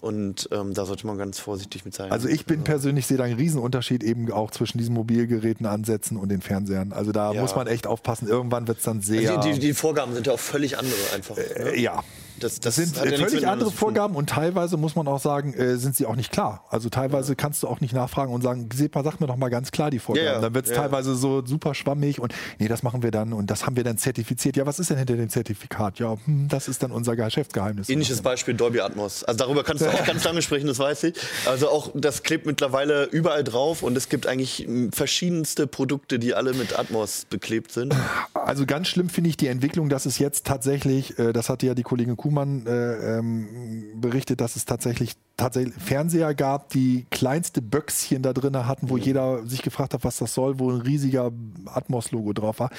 [0.00, 2.10] Und ähm, da sollte man ganz vorsichtig mit sein.
[2.10, 6.30] Also ich bin persönlich sehe da einen Riesenunterschied eben auch zwischen diesen Mobilgeräten ansetzen und
[6.30, 6.92] den Fernsehern.
[6.92, 7.42] Also da ja.
[7.42, 8.26] muss man echt aufpassen.
[8.28, 9.30] Irgendwann wird es dann sehr.
[9.30, 11.36] Also die, die, die, Vorgaben sind ja auch völlig andere einfach.
[11.36, 11.78] Äh, ne?
[11.78, 12.02] Ja.
[12.40, 15.94] Das, Das sind äh, völlig andere Vorgaben und teilweise muss man auch sagen, äh, sind
[15.94, 16.64] sie auch nicht klar.
[16.70, 17.34] Also teilweise ja.
[17.34, 19.98] kannst du auch nicht nachfragen und sagen, Sepa, sag mir doch mal ganz klar die
[19.98, 20.26] Vorgaben.
[20.26, 20.40] Ja, ja.
[20.40, 23.66] Dann wird es teilweise so super schwammig und nee, das machen wir dann und das
[23.66, 24.56] haben wir dann zertifiziert.
[24.56, 25.98] Ja, was ist denn hinter dem Zertifikat?
[25.98, 27.88] Ja, hm, das ist dann unser Geschäftsgeheimnis.
[27.88, 29.22] Ähnliches Beispiel Dolby Atmos.
[29.24, 31.14] Also darüber kannst du auch ganz lange sprechen, das weiß ich.
[31.46, 36.34] Also auch das klebt mittlerweile überall drauf und es gibt eigentlich hm, verschiedenste Produkte, die
[36.34, 37.94] alle mit Atmos beklebt sind.
[38.32, 41.74] Also ganz schlimm finde ich die Entwicklung, dass es jetzt tatsächlich, äh, das hatte ja
[41.74, 48.22] die Kollegin Kuhmann äh, ähm, berichtet, dass es tatsächlich, tatsächlich Fernseher gab, die kleinste Böckschen
[48.22, 49.02] da drin hatten, wo mhm.
[49.02, 51.32] jeder sich gefragt hat, was das soll, wo ein riesiger
[51.66, 52.70] Atmos-Logo drauf war.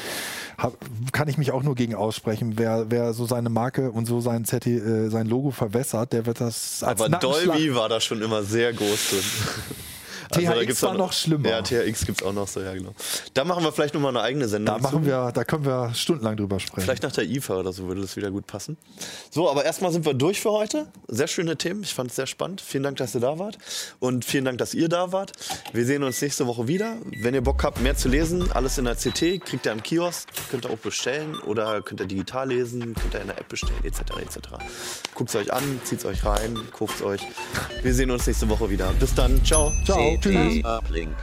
[0.58, 0.78] Hab,
[1.12, 2.54] kann ich mich auch nur gegen aussprechen.
[2.58, 6.39] Wer, wer so seine Marke und so sein, ZT, äh, sein Logo verwässert, der wird
[6.39, 6.82] das.
[6.84, 9.24] Aber Dolby war da schon immer sehr groß drin.
[10.36, 11.49] Also THX war noch schlimmer.
[11.49, 12.93] Ja, THX gibt es auch noch so, ja genau.
[13.34, 14.75] Da machen wir vielleicht nochmal eine eigene Sendung.
[14.75, 16.82] Da, machen wir, da können wir stundenlang drüber sprechen.
[16.82, 18.77] Vielleicht nach der IFA oder so würde das wieder gut passen.
[19.29, 20.88] So, aber erstmal sind wir durch für heute.
[21.07, 21.84] Sehr schöne Themen.
[21.84, 22.61] Ich fand es sehr spannend.
[22.61, 23.57] Vielen Dank, dass ihr da wart.
[23.99, 25.32] Und vielen Dank, dass ihr da wart.
[25.73, 26.95] Wir sehen uns nächste Woche wieder.
[27.21, 30.29] Wenn ihr Bock habt, mehr zu lesen, alles in der CT, kriegt ihr am Kiosk,
[30.49, 33.84] könnt ihr auch bestellen oder könnt ihr digital lesen, könnt ihr in der App bestellen,
[33.84, 33.99] etc.
[34.21, 34.38] etc.
[35.15, 37.21] Guckt es euch an, zieht es euch rein, kauft es euch.
[37.84, 38.91] Wir sehen uns nächste Woche wieder.
[38.99, 39.43] Bis dann.
[39.43, 39.71] Ciao.
[39.86, 40.17] Ciao.
[40.22, 40.63] Tschüss.
[40.63, 41.15] Uplink.